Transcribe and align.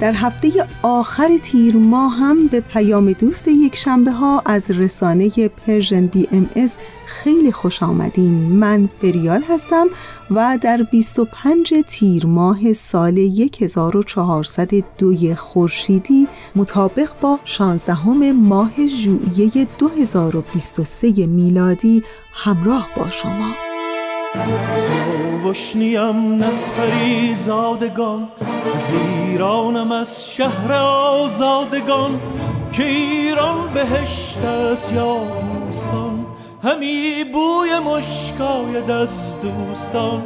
در 0.00 0.12
هفته 0.12 0.66
آخر 0.82 1.38
تیر 1.38 1.76
ماه 1.76 2.12
هم 2.12 2.46
به 2.46 2.60
پیام 2.60 3.12
دوست 3.12 3.48
یک 3.48 3.76
شنبه 3.76 4.10
ها 4.10 4.42
از 4.46 4.70
رسانه 4.70 5.48
Persian 5.48 6.06
BMS 6.06 6.76
خیلی 7.06 7.52
خوش 7.52 7.82
آمدین. 7.82 8.34
من 8.34 8.88
فریال 9.00 9.42
هستم 9.42 9.86
و 10.30 10.58
در 10.62 10.82
25 10.82 11.74
تیر 11.88 12.26
ماه 12.26 12.72
سال 12.72 13.18
1402 13.60 15.34
خورشیدی 15.34 16.28
مطابق 16.56 17.10
با 17.20 17.38
16 17.44 18.32
ماه 18.32 18.86
ژوئیه 18.86 19.68
2023 19.78 21.26
میلادی 21.26 22.02
همراه 22.32 22.88
با 22.96 23.08
شما. 23.08 23.75
وشنیم 25.44 26.44
نسپری 26.44 27.34
زادگان 27.34 28.28
از 28.74 28.92
ایرانم 28.92 29.92
از 29.92 30.34
شهر 30.34 30.72
آزادگان 30.72 32.20
که 32.72 32.86
ایران 32.86 33.74
بهشت 33.74 34.38
است 34.38 34.92
یا 34.92 35.14
بوستان 35.14 36.26
همی 36.64 37.24
بوی 37.32 37.78
مشکاید 37.78 38.90
از 38.90 39.40
دوستان. 39.40 40.22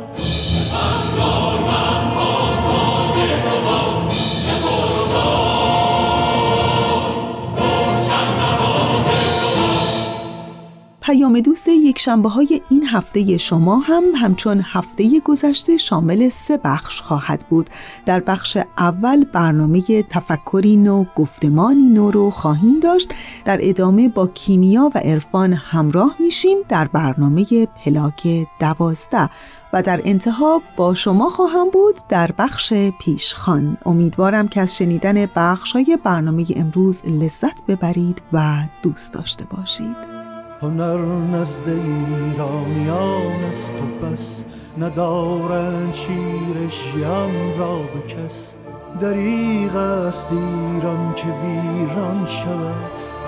پیام 11.00 11.40
دوست 11.40 11.68
یک 11.68 11.98
شنبه 11.98 12.28
های 12.28 12.60
این 12.70 12.86
هفته 12.86 13.36
شما 13.36 13.78
هم 13.78 14.04
همچون 14.16 14.60
هفته 14.64 15.20
گذشته 15.20 15.76
شامل 15.76 16.28
سه 16.28 16.56
بخش 16.64 17.00
خواهد 17.00 17.44
بود. 17.50 17.70
در 18.06 18.20
بخش 18.20 18.58
اول 18.78 19.24
برنامه 19.24 20.02
تفکری 20.02 20.76
نو 20.76 21.04
گفتمانی 21.16 21.88
نو 21.88 22.10
رو 22.10 22.30
خواهیم 22.30 22.80
داشت. 22.80 23.14
در 23.44 23.58
ادامه 23.62 24.08
با 24.08 24.26
کیمیا 24.26 24.90
و 24.94 24.98
عرفان 24.98 25.52
همراه 25.52 26.16
میشیم 26.18 26.58
در 26.68 26.84
برنامه 26.84 27.66
پلاک 27.66 28.46
دوازده. 28.60 29.28
و 29.72 29.82
در 29.82 30.00
انتها 30.04 30.62
با 30.76 30.94
شما 30.94 31.30
خواهم 31.30 31.70
بود 31.70 31.94
در 32.08 32.32
بخش 32.38 32.72
پیشخان. 33.00 33.76
امیدوارم 33.86 34.48
که 34.48 34.60
از 34.60 34.76
شنیدن 34.76 35.26
بخش 35.36 35.72
های 35.72 35.98
برنامه 36.04 36.46
امروز 36.56 37.02
لذت 37.06 37.66
ببرید 37.66 38.22
و 38.32 38.56
دوست 38.82 39.12
داشته 39.12 39.44
باشید. 39.44 40.19
هنر 40.62 40.98
نزد 41.36 41.68
ایرانیان 41.68 43.44
است 43.48 43.74
و 43.74 44.06
بس. 44.06 44.44
ندارند 44.78 45.94
شیر 45.94 46.68
ژیان 46.68 47.58
را 47.58 47.76
به 47.78 48.14
کس. 48.14 48.54
دریغ 49.00 49.76
است 49.76 50.28
ایران 50.32 51.14
که 51.14 51.26
ویران 51.26 52.26
شود. 52.26 52.74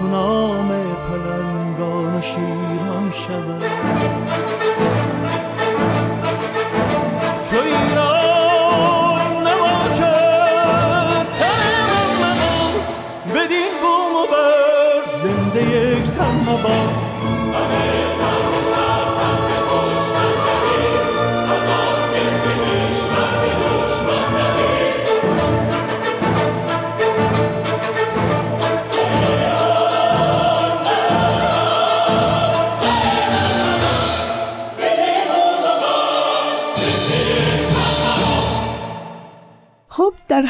کنام 0.01 0.69
پلنگان 1.09 2.21
شیران 2.21 3.13
شود. 3.13 3.63
چو 7.51 7.57
ایران 7.57 8.12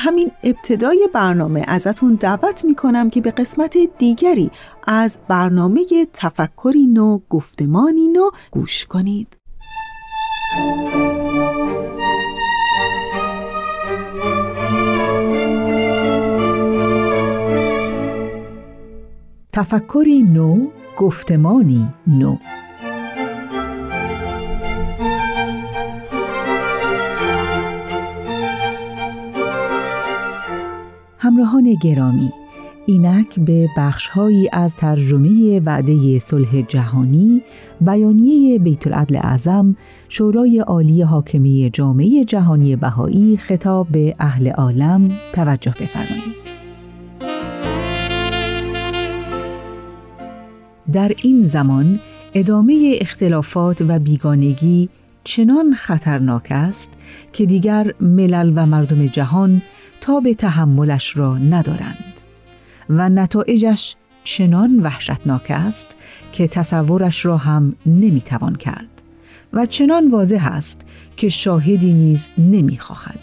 همین 0.04 0.30
ابتدای 0.44 1.08
برنامه 1.12 1.64
ازتون 1.68 2.14
دعوت 2.14 2.64
می‌کنم 2.64 3.10
که 3.10 3.20
به 3.20 3.30
قسمت 3.30 3.78
دیگری 3.98 4.50
از 4.86 5.18
برنامه 5.28 5.84
تفکری 6.12 6.86
نو 6.86 7.18
گفتمانی 7.30 8.08
نو 8.08 8.30
گوش 8.50 8.86
کنید. 8.86 9.36
تفکری 19.52 20.22
نو 20.22 20.66
گفتمانی 20.96 21.88
نو 22.06 22.36
همراهان 31.42 31.74
گرامی 31.74 32.32
اینک 32.86 33.40
به 33.40 33.68
بخشهایی 33.76 34.48
از 34.52 34.76
ترجمه 34.76 35.60
وعده 35.60 36.18
صلح 36.18 36.62
جهانی 36.62 37.42
بیانیه 37.80 38.58
بیت 38.58 38.86
العدل 38.86 39.16
اعظم 39.16 39.76
شورای 40.08 40.58
عالی 40.60 41.02
حاکمی 41.02 41.70
جامعه 41.72 42.24
جهانی 42.24 42.76
بهایی 42.76 43.36
خطاب 43.36 43.86
به 43.88 44.14
اهل 44.18 44.50
عالم 44.50 45.10
توجه 45.32 45.70
بفرمایید. 45.70 46.42
در 50.92 51.12
این 51.22 51.42
زمان 51.42 52.00
ادامه 52.34 52.98
اختلافات 53.00 53.82
و 53.88 53.98
بیگانگی 53.98 54.88
چنان 55.24 55.74
خطرناک 55.74 56.46
است 56.50 56.90
که 57.32 57.46
دیگر 57.46 57.94
ملل 58.00 58.52
و 58.56 58.66
مردم 58.66 59.06
جهان 59.06 59.62
تا 60.02 60.20
به 60.20 60.34
تحملش 60.34 61.16
را 61.16 61.38
ندارند 61.38 62.20
و 62.88 63.08
نتایجش 63.08 63.96
چنان 64.24 64.80
وحشتناک 64.80 65.46
است 65.48 65.96
که 66.32 66.46
تصورش 66.46 67.26
را 67.26 67.36
هم 67.36 67.76
نمی‌توان 67.86 68.54
کرد 68.54 69.02
و 69.52 69.66
چنان 69.66 70.08
واضح 70.08 70.46
است 70.46 70.80
که 71.16 71.28
شاهدی 71.28 71.92
نیز 71.92 72.30
نمی‌خواهد. 72.38 73.20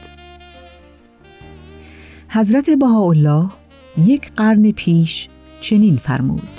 حضرت 2.30 2.70
بهاءالله 2.70 3.50
یک 3.98 4.32
قرن 4.32 4.72
پیش 4.72 5.30
چنین 5.62 5.98
فرمود 5.98 6.50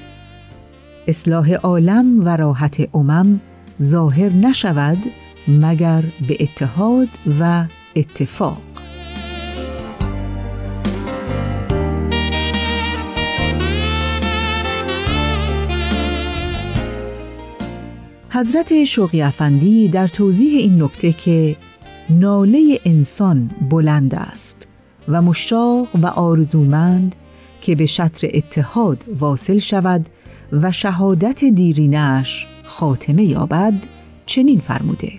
اصلاح 1.09 1.53
عالم 1.53 2.27
و 2.27 2.37
راحت 2.37 2.89
امم 2.95 3.41
ظاهر 3.83 4.33
نشود 4.33 4.99
مگر 5.49 6.05
به 6.29 6.37
اتحاد 6.41 7.09
و 7.41 7.65
اتفاق 7.97 8.70
حضرت 18.41 18.85
شوقی 18.85 19.23
افندی 19.23 19.89
در 19.89 20.09
توضیح 20.09 20.59
این 20.59 20.83
نکته 20.83 21.13
که 21.13 21.57
ناله 22.11 22.81
انسان 22.85 23.51
بلند 23.71 24.15
است 24.15 24.69
و 25.09 25.23
مشتاق 25.23 25.89
و 26.03 26.07
آرزومند 26.07 27.17
که 27.61 27.75
به 27.75 27.87
شطر 27.87 28.29
اتحاد 28.35 29.05
واصل 29.19 29.59
شود 29.59 30.09
و 30.53 30.73
شهادت 30.73 31.45
دیرینش 31.45 32.47
خاتمه 32.65 33.25
یابد 33.25 33.75
چنین 34.27 34.61
فرموده 34.61 35.13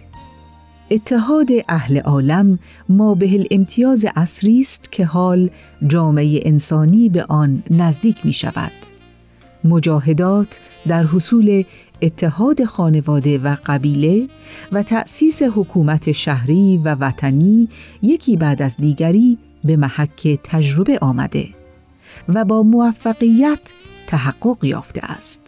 اتحاد 0.92 1.50
اهل 1.70 2.00
عالم 2.00 2.60
ما 2.90 3.16
به 3.16 3.34
الامتیاز 3.34 4.06
اصری 4.16 4.60
است 4.60 4.92
که 4.92 5.06
حال 5.06 5.50
جامعه 5.88 6.40
انسانی 6.46 7.10
به 7.10 7.26
آن 7.30 7.64
نزدیک 7.72 8.26
می 8.26 8.34
شود. 8.34 8.72
مجاهدات 9.64 10.60
در 10.88 11.04
حصول 11.04 11.64
اتحاد 12.02 12.66
خانواده 12.66 13.38
و 13.38 13.56
قبیله 13.66 14.28
و 14.72 14.84
تأسیس 14.84 15.42
حکومت 15.44 16.12
شهری 16.12 16.78
و 16.78 16.96
وطنی 16.96 17.70
یکی 18.02 18.38
بعد 18.38 18.62
از 18.62 18.78
دیگری 18.78 19.38
به 19.64 19.78
محک 19.78 20.40
تجربه 20.44 21.00
آمده 21.02 21.50
و 22.30 22.46
با 22.46 22.64
موفقیت 22.64 23.74
تحقق 24.08 24.64
یافته 24.64 25.02
است. 25.04 25.42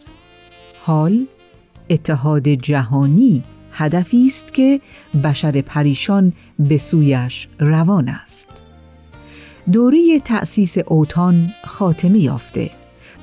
حال 0.82 1.26
اتحاد 1.90 2.48
جهانی 2.48 3.42
هدفی 3.72 4.26
است 4.26 4.54
که 4.54 4.80
بشر 5.24 5.60
پریشان 5.60 6.32
به 6.58 6.78
سویش 6.78 7.48
روان 7.60 8.08
است. 8.08 8.48
دوره 9.72 10.20
تأسیس 10.20 10.78
اوتان 10.78 11.50
خاتمه 11.64 12.18
یافته 12.18 12.70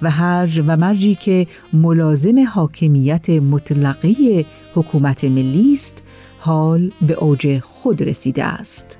و 0.02 0.12
هرج 0.12 0.60
و 0.68 0.78
مرجی 0.78 1.16
که 1.16 1.48
ملازم 1.74 2.48
حاکمیت 2.48 3.30
مطلقه 3.30 4.46
حکومت 4.76 5.24
ملی 5.24 5.74
است 5.74 6.04
حال 6.40 6.92
به 7.02 7.14
اوج 7.14 7.60
خود 7.60 8.02
رسیده 8.02 8.44
است. 8.44 8.98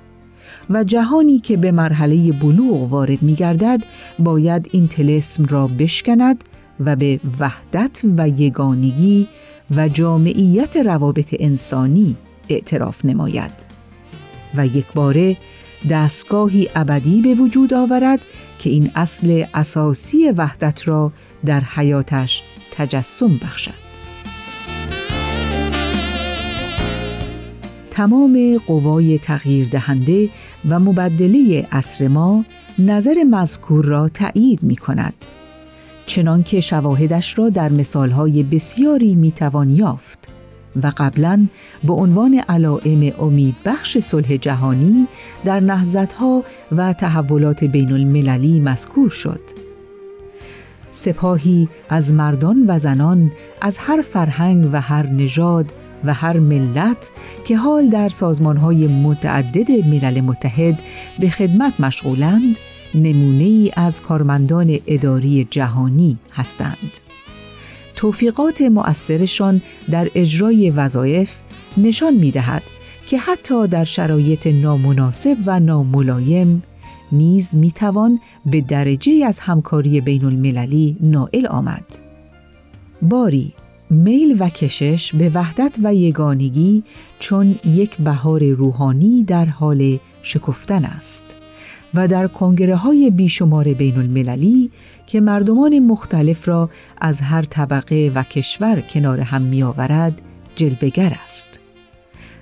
و 0.70 0.84
جهانی 0.84 1.38
که 1.38 1.56
به 1.56 1.72
مرحله 1.72 2.32
بلوغ 2.32 2.92
وارد 2.92 3.22
می 3.22 3.34
گردد 3.34 3.82
باید 4.18 4.68
این 4.72 4.88
تلسم 4.88 5.44
را 5.44 5.66
بشکند 5.66 6.44
و 6.80 6.96
به 6.96 7.20
وحدت 7.40 8.02
و 8.18 8.28
یگانگی 8.28 9.28
و 9.76 9.88
جامعیت 9.88 10.76
روابط 10.76 11.34
انسانی 11.38 12.16
اعتراف 12.48 13.04
نماید. 13.04 13.52
و 14.54 14.66
یک 14.66 14.86
باره 14.94 15.36
دستگاهی 15.90 16.68
ابدی 16.74 17.22
به 17.22 17.34
وجود 17.34 17.74
آورد 17.74 18.20
که 18.62 18.70
این 18.70 18.90
اصل 18.94 19.44
اساسی 19.54 20.30
وحدت 20.30 20.88
را 20.88 21.12
در 21.44 21.60
حیاتش 21.60 22.42
تجسم 22.72 23.36
بخشد. 23.36 23.82
تمام 27.90 28.58
قوای 28.66 29.18
تغییر 29.18 29.68
دهنده 29.68 30.28
و 30.68 30.80
مبدله 30.80 31.66
اصر 31.72 32.08
ما 32.08 32.44
نظر 32.78 33.24
مذکور 33.30 33.84
را 33.84 34.08
تأیید 34.08 34.62
می 34.62 34.76
کند. 34.76 35.14
چنان 36.06 36.42
که 36.42 36.60
شواهدش 36.60 37.38
را 37.38 37.48
در 37.48 37.68
مثالهای 37.68 38.42
بسیاری 38.42 39.14
می 39.14 39.32
توان 39.32 39.70
یافت 39.70 40.28
و 40.82 40.92
قبلا 40.96 41.46
به 41.84 41.92
عنوان 41.92 42.42
علائم 42.48 43.12
امید 43.20 43.54
بخش 43.64 43.98
صلح 43.98 44.36
جهانی 44.36 45.06
در 45.44 45.60
نهزتها 45.60 46.44
و 46.72 46.92
تحولات 46.92 47.64
بین 47.64 47.92
المللی 47.92 48.60
مذکور 48.60 49.10
شد. 49.10 49.40
سپاهی 50.92 51.68
از 51.88 52.12
مردان 52.12 52.64
و 52.68 52.78
زنان 52.78 53.32
از 53.60 53.78
هر 53.78 54.02
فرهنگ 54.02 54.68
و 54.72 54.80
هر 54.80 55.06
نژاد 55.06 55.72
و 56.04 56.14
هر 56.14 56.38
ملت 56.38 57.10
که 57.46 57.56
حال 57.56 57.88
در 57.88 58.08
سازمانهای 58.08 58.86
متعدد 58.86 59.70
ملل 59.70 60.20
متحد 60.20 60.78
به 61.18 61.30
خدمت 61.30 61.80
مشغولند 61.80 62.58
نمونه 62.94 63.44
ای 63.44 63.70
از 63.76 64.02
کارمندان 64.02 64.78
اداری 64.86 65.46
جهانی 65.50 66.18
هستند. 66.32 67.11
توفیقات 68.02 68.62
مؤثرشان 68.62 69.62
در 69.90 70.08
اجرای 70.14 70.70
وظایف 70.70 71.38
نشان 71.76 72.14
می 72.14 72.30
دهد 72.30 72.62
که 73.06 73.18
حتی 73.18 73.66
در 73.66 73.84
شرایط 73.84 74.46
نامناسب 74.46 75.36
و 75.46 75.60
ناملایم 75.60 76.62
نیز 77.12 77.54
می 77.54 77.70
توان 77.70 78.20
به 78.46 78.60
درجه 78.60 79.24
از 79.26 79.38
همکاری 79.38 80.00
بین 80.00 80.24
المللی 80.24 80.96
نائل 81.00 81.46
آمد. 81.46 81.84
باری 83.02 83.52
میل 83.90 84.36
و 84.38 84.48
کشش 84.48 85.14
به 85.14 85.30
وحدت 85.34 85.78
و 85.82 85.94
یگانگی 85.94 86.82
چون 87.18 87.58
یک 87.64 87.96
بهار 87.96 88.44
روحانی 88.44 89.24
در 89.24 89.46
حال 89.46 89.98
شکفتن 90.22 90.84
است. 90.84 91.41
و 91.94 92.08
در 92.08 92.26
کنگره 92.26 92.76
های 92.76 93.10
بیشمار 93.10 93.64
بین 93.64 93.98
المللی 93.98 94.70
که 95.06 95.20
مردمان 95.20 95.78
مختلف 95.78 96.48
را 96.48 96.70
از 97.00 97.20
هر 97.20 97.42
طبقه 97.42 98.12
و 98.14 98.22
کشور 98.22 98.80
کنار 98.80 99.20
هم 99.20 99.42
می 99.42 99.62
آورد 99.62 100.22
جلوگر 100.56 101.16
است. 101.24 101.60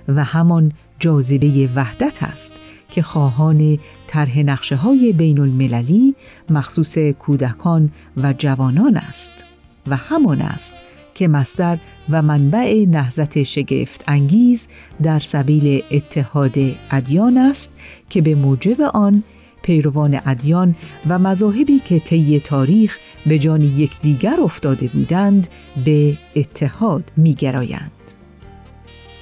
و 0.07 0.23
همان 0.23 0.71
جاذبه 0.99 1.69
وحدت 1.75 2.23
است 2.23 2.55
که 2.91 3.01
خواهان 3.01 3.79
طرح 4.07 4.39
نقشه 4.39 4.75
های 4.75 5.13
بین 5.13 5.39
المللی 5.39 6.15
مخصوص 6.49 6.97
کودکان 6.97 7.91
و 8.17 8.33
جوانان 8.33 8.97
است 8.97 9.45
و 9.87 9.95
همان 9.95 10.41
است 10.41 10.73
که 11.15 11.27
مصدر 11.27 11.77
و 12.09 12.21
منبع 12.21 12.85
نهضت 12.87 13.43
شگفت 13.43 14.03
انگیز 14.07 14.67
در 15.03 15.19
سبیل 15.19 15.83
اتحاد 15.91 16.53
ادیان 16.91 17.37
است 17.37 17.71
که 18.09 18.21
به 18.21 18.35
موجب 18.35 18.81
آن 18.81 19.23
پیروان 19.61 20.19
ادیان 20.25 20.75
و 21.09 21.19
مذاهبی 21.19 21.79
که 21.79 21.99
طی 21.99 22.39
تاریخ 22.39 22.97
به 23.25 23.39
جان 23.39 23.61
یکدیگر 23.61 24.37
افتاده 24.43 24.87
بودند 24.87 25.47
به 25.85 26.17
اتحاد 26.35 27.11
میگرایند. 27.17 27.91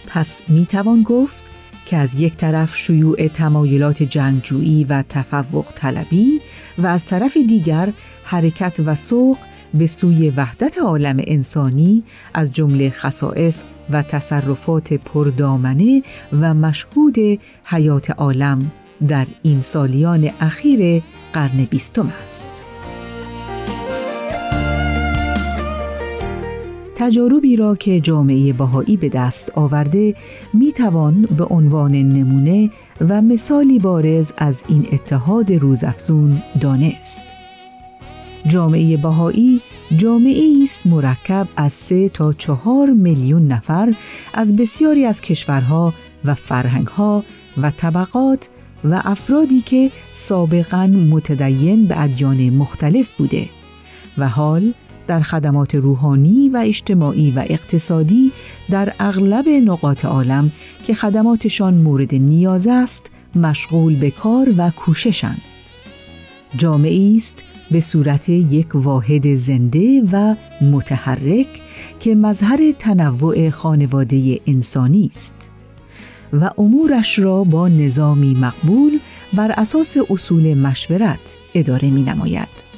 پس 0.08 0.44
می‌توان 0.48 1.04
گفت 1.04 1.44
که 1.86 1.98
از 1.98 2.16
یک 2.16 2.36
طرف 2.36 2.76
شیوع 2.78 3.28
تمایلات 3.28 4.04
جنگجویی 4.04 4.84
و 4.84 5.04
تفوق 5.10 5.66
طلبی 5.76 6.42
و 6.78 6.88
از 6.88 7.06
طرف 7.06 7.38
دیگر 7.38 7.94
حرکت 8.24 8.80
و 8.86 8.96
سوق 8.96 9.38
به 9.74 9.88
سوی 9.88 10.30
وحدت 10.30 10.78
عالم 10.78 11.18
انسانی 11.20 12.04
از 12.34 12.54
جمله 12.54 12.90
خصائص 12.90 13.64
و 13.90 14.02
تصرفات 14.02 14.94
پردامنه 14.94 16.04
و 16.42 16.54
مشهود 16.54 17.40
حیات 17.64 18.12
عالم 18.12 18.72
در 19.08 19.28
این 19.44 19.62
سالیان 19.62 20.30
اخیر 20.40 21.04
قرن 21.34 21.68
بیستم 21.70 22.14
است. 22.24 22.48
تجاربی 26.96 27.56
را 27.56 27.76
که 27.76 28.00
جامعه 28.00 28.54
بهایی 28.54 28.98
به 28.98 29.10
دست 29.10 29.52
آورده 29.56 30.16
می 30.54 30.72
توان 30.72 31.22
به 31.38 31.46
عنوان 31.46 31.92
نمونه 31.92 32.70
و 33.10 33.22
مثالی 33.22 33.80
بارز 33.80 34.34
از 34.38 34.64
این 34.68 34.88
اتحاد 34.92 35.54
روزافزون 35.54 36.42
دانست. 36.62 37.22
جامعه 38.48 38.98
بهایی 38.98 39.62
جامعه 39.98 40.64
است 40.64 40.88
مرکب 40.88 41.48
از 41.56 41.74
سه 41.74 42.10
تا 42.10 42.34
چهار 42.34 42.90
میلیون 42.90 43.48
نفر 43.48 43.94
از 44.34 44.56
بسیاری 44.56 45.06
از 45.06 45.22
کشورها 45.22 45.94
و 46.26 46.34
فرهنگها 46.34 47.24
و 47.62 47.72
طبقات 47.72 48.50
و 48.84 49.02
افرادی 49.06 49.62
که 49.62 49.92
سابقا 50.14 50.88
متدین 50.88 51.86
به 51.86 52.02
ادیان 52.02 52.50
مختلف 52.50 53.10
بوده 53.18 53.50
و 54.18 54.30
حال 54.30 54.74
در 55.08 55.20
خدمات 55.20 55.76
روحانی 55.76 56.50
و 56.50 56.64
اجتماعی 56.66 57.32
و 57.32 57.44
اقتصادی 57.50 58.32
در 58.70 58.94
اغلب 59.00 59.48
نقاط 59.48 60.06
عالم 60.06 60.52
که 60.86 60.94
خدماتشان 60.94 61.74
مورد 61.74 62.16
نیاز 62.16 62.68
است 62.68 63.12
مشغول 63.36 63.96
به 63.96 64.12
کار 64.12 64.54
و 64.58 64.70
کوششند. 64.70 65.42
جامعه 66.58 67.16
است 67.16 67.44
به 67.72 67.80
صورت 67.80 68.30
یک 68.30 68.76
واحد 68.76 69.36
زنده 69.36 70.02
و 70.12 70.36
متحرک 70.62 71.48
که 72.00 72.16
مظهر 72.16 72.72
تنوع 72.80 73.50
خانواده 73.50 74.40
انسانی 74.48 75.10
است. 75.14 75.49
و 76.34 76.50
امورش 76.58 77.20
را 77.20 77.44
با 77.44 77.68
نظامی 77.68 78.34
مقبول 78.34 79.00
بر 79.34 79.52
اساس 79.52 79.98
اصول 80.10 80.54
مشورت 80.54 81.38
اداره 81.54 81.90
می 81.90 82.02
نماید. 82.02 82.70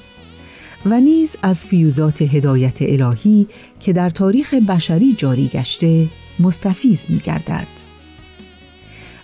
و 0.85 0.99
نیز 0.99 1.37
از 1.41 1.65
فیوزات 1.65 2.21
هدایت 2.21 2.77
الهی 2.81 3.47
که 3.79 3.93
در 3.93 4.09
تاریخ 4.09 4.53
بشری 4.53 5.13
جاری 5.13 5.47
گشته 5.47 6.07
مستفیز 6.39 7.05
می 7.09 7.17
گردد. 7.17 7.67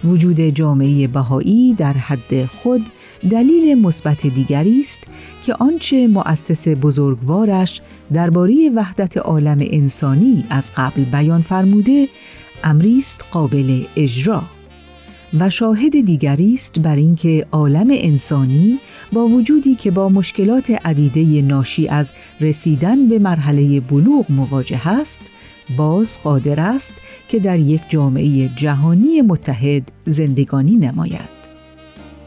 وجود 0.04 0.40
جامعه 0.42 1.08
بهایی 1.08 1.74
در 1.74 1.94
حد 1.94 2.46
خود 2.46 2.86
دلیل 3.32 3.82
مثبت 3.82 4.28
دیگری 4.28 4.80
است 4.80 5.00
که 5.44 5.54
آنچه 5.54 6.08
مؤسس 6.08 6.68
بزرگوارش 6.68 7.82
درباره 8.14 8.70
وحدت 8.76 9.18
عالم 9.18 9.58
انسانی 9.62 10.44
از 10.50 10.72
قبل 10.76 11.04
بیان 11.04 11.42
فرموده 11.42 12.08
امری 12.64 12.98
است 12.98 13.26
قابل 13.32 13.86
اجرا 13.96 14.44
و 15.40 15.50
شاهد 15.50 16.06
دیگری 16.06 16.54
است 16.54 16.80
بر 16.80 16.96
اینکه 16.96 17.46
عالم 17.52 17.88
انسانی 17.92 18.80
با 19.14 19.28
وجودی 19.28 19.76
که 19.76 19.92
با 19.92 20.10
مشکلات 20.10 20.72
عدیده 20.86 21.42
ناشی 21.42 21.88
از 21.88 22.12
رسیدن 22.42 23.08
به 23.08 23.20
مرحله 23.20 23.80
بلوغ 23.80 24.32
مواجه 24.32 24.88
است 24.88 25.32
باز 25.78 26.20
قادر 26.24 26.60
است 26.60 27.02
که 27.28 27.40
در 27.40 27.60
یک 27.60 27.82
جامعه 27.90 28.50
جهانی 28.56 29.22
متحد 29.22 29.92
زندگانی 30.06 30.76
نماید. 30.76 31.38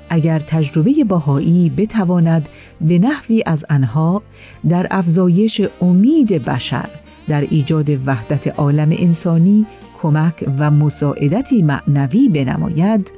اگر 0.09 0.39
تجربه 0.39 1.05
باهایی 1.05 1.71
بتواند 1.71 2.49
به 2.81 2.99
نحوی 2.99 3.43
از 3.47 3.65
آنها 3.71 4.23
در 4.69 4.87
افزایش 4.91 5.61
امید 5.81 6.29
بشر 6.29 6.89
در 7.29 7.41
ایجاد 7.41 7.91
وحدت 8.07 8.47
عالم 8.59 8.91
انسانی 8.99 9.67
کمک 10.03 10.45
و 10.59 10.71
مساعدتی 10.71 11.63
معنوی 11.63 12.29
بنماید 12.29 13.13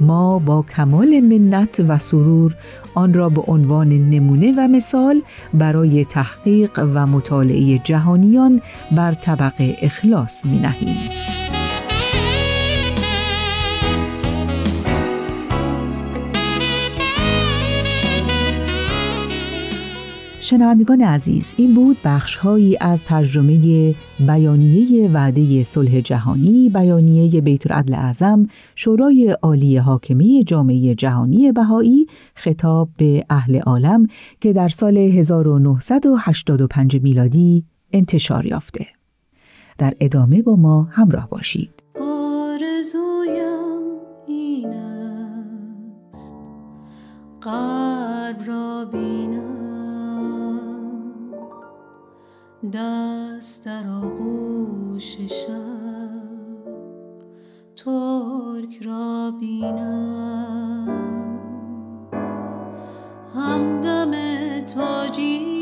ما 0.00 0.38
با 0.38 0.64
کمال 0.76 1.20
منت 1.20 1.84
و 1.88 1.98
سرور 1.98 2.54
آن 2.94 3.14
را 3.14 3.28
به 3.28 3.40
عنوان 3.40 3.88
نمونه 3.88 4.52
و 4.58 4.68
مثال 4.68 5.22
برای 5.54 6.04
تحقیق 6.04 6.88
و 6.94 7.06
مطالعه 7.06 7.78
جهانیان 7.78 8.60
بر 8.96 9.12
طبق 9.12 9.74
اخلاص 9.82 10.46
می 10.46 10.58
نهیم. 10.58 11.37
شنوندگان 20.48 21.00
عزیز 21.00 21.54
این 21.56 21.74
بود 21.74 21.96
بخشهایی 22.04 22.76
از 22.80 23.04
ترجمه 23.04 23.94
بیانیه 24.20 25.10
وعده 25.10 25.64
صلح 25.64 26.00
جهانی 26.00 26.68
بیانیه 26.68 27.40
بیت 27.40 27.70
العدل 27.70 27.94
اعظم 27.94 28.46
شورای 28.74 29.36
عالی 29.42 29.76
حاکمه 29.76 30.42
جامعه 30.42 30.94
جهانی 30.94 31.52
بهایی 31.52 32.06
خطاب 32.34 32.88
به 32.96 33.24
اهل 33.30 33.60
عالم 33.60 34.06
که 34.40 34.52
در 34.52 34.68
سال 34.68 34.96
1985 34.96 37.02
میلادی 37.02 37.64
انتشار 37.92 38.46
یافته. 38.46 38.86
در 39.78 39.94
ادامه 40.00 40.42
با 40.42 40.56
ما 40.56 40.82
همراه 40.82 41.28
باشید. 41.28 41.70
آرزویم 42.00 43.78
این 44.28 44.66
است. 44.66 46.36
را 48.48 48.84
دست 52.62 53.64
در 53.66 53.84
آغوش 53.88 55.16
شب 55.16 56.28
ترک 57.76 58.82
را 58.82 59.32
بینم. 59.40 60.88
همدم 63.34 64.10
تاجی 64.60 65.57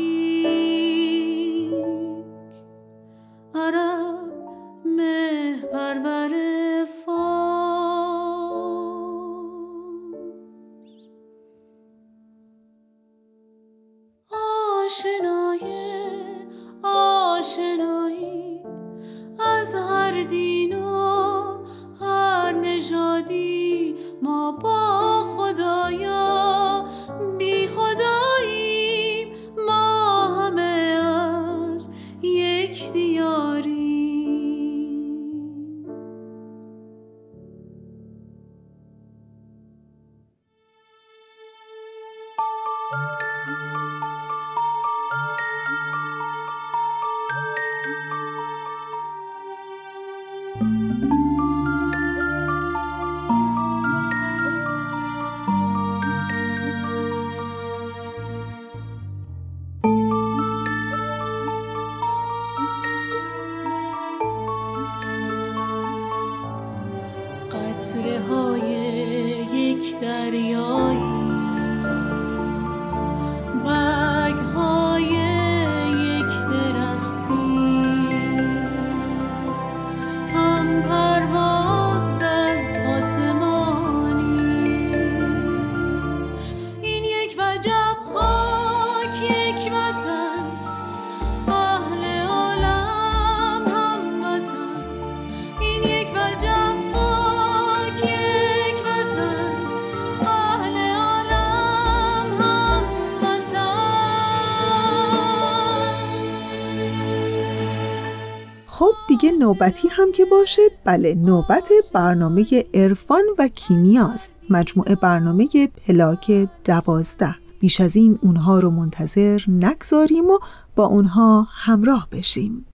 نوبتی 109.39 109.87
هم 109.87 110.11
که 110.11 110.25
باشه 110.25 110.61
بله 110.85 111.13
نوبت 111.13 111.69
برنامه 111.93 112.63
عرفان 112.73 113.23
و 113.37 113.47
کیمیاست 113.47 114.31
مجموعه 114.49 114.95
برنامه 114.95 115.47
پلاک 115.87 116.47
دوازده. 116.65 117.35
بیش 117.59 117.81
از 117.81 117.95
این 117.95 118.19
اونها 118.21 118.59
رو 118.59 118.69
منتظر 118.69 119.41
نگذاریم 119.47 120.25
و 120.29 120.39
با 120.75 120.85
اونها 120.85 121.47
همراه 121.51 122.07
بشیم. 122.11 122.65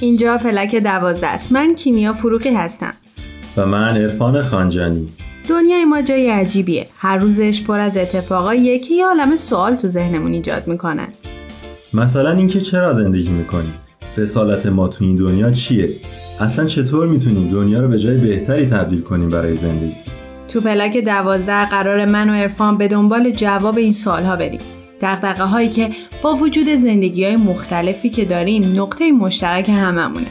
اینجا 0.00 0.38
پلک 0.38 0.74
دوازده 0.74 1.26
است. 1.26 1.52
من 1.52 1.74
کیمیا 1.74 2.12
فروغی 2.12 2.54
هستم. 2.54 2.92
و 3.56 3.66
من 3.66 3.96
عرفان 3.96 4.42
خانجانی. 4.42 5.08
دنیای 5.48 5.84
ما 5.84 6.02
جای 6.02 6.30
عجیبیه. 6.30 6.86
هر 6.98 7.16
روزش 7.16 7.62
پر 7.62 7.78
از 7.78 7.96
اتفاقاییه 7.96 8.78
که 8.78 8.94
یه 8.94 9.06
عالم 9.06 9.36
سوال 9.36 9.74
تو 9.74 9.88
ذهنمون 9.88 10.32
ایجاد 10.32 10.68
می‌کنن 10.68 11.08
مثلا 11.94 12.32
اینکه 12.32 12.60
چرا 12.60 12.92
زندگی 12.92 13.30
می‌کنیم 13.30 13.74
رسالت 14.16 14.66
ما 14.66 14.88
تو 14.88 15.04
این 15.04 15.16
دنیا 15.16 15.50
چیه؟ 15.50 15.88
اصلا 16.40 16.64
چطور 16.64 17.06
می‌تونیم 17.06 17.48
دنیا 17.48 17.80
رو 17.80 17.88
به 17.88 17.98
جای 17.98 18.16
بهتری 18.16 18.66
تبدیل 18.66 19.00
کنیم 19.00 19.28
برای 19.28 19.54
زندگی؟ 19.54 19.92
تو 20.48 20.60
پلاک 20.60 20.96
دوازده 20.96 21.68
قرار 21.68 22.04
من 22.04 22.30
و 22.30 22.32
عرفان 22.32 22.76
به 22.76 22.88
دنبال 22.88 23.30
جواب 23.30 23.78
این 23.78 23.92
سوال 23.92 24.24
ها 24.24 24.36
بریم. 24.36 24.60
دقدقه 25.00 25.44
هایی 25.44 25.68
که 25.68 25.90
با 26.22 26.34
وجود 26.34 26.68
زندگی 26.68 27.24
های 27.24 27.36
مختلفی 27.36 28.10
که 28.10 28.24
داریم 28.24 28.80
نقطه 28.82 29.12
مشترک 29.12 29.68
هممونه. 29.68 30.26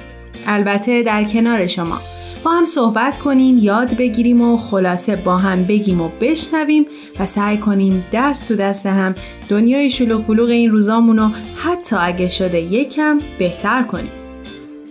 البته 0.48 1.04
در 1.04 1.24
کنار 1.24 1.68
شما. 1.68 2.00
با 2.46 2.52
هم 2.52 2.66
صحبت 2.66 3.18
کنیم 3.18 3.58
یاد 3.58 3.98
بگیریم 3.98 4.42
و 4.42 4.58
خلاصه 4.58 5.16
با 5.16 5.38
هم 5.38 5.64
بگیم 5.64 6.02
و 6.02 6.10
بشنویم 6.22 6.86
و 7.20 7.26
سعی 7.26 7.58
کنیم 7.58 8.06
دست 8.14 8.48
تو 8.48 8.56
دست 8.56 8.86
هم 8.86 9.16
دنیای 9.50 9.90
شلوغ 9.90 10.28
بلوغ 10.28 10.50
این 10.50 10.72
روزامون 10.72 11.18
رو 11.18 11.30
حتی 11.56 11.96
اگه 12.00 12.28
شده 12.28 12.62
یکم 12.62 13.20
بهتر 13.40 13.84
کنیم. 13.84 14.12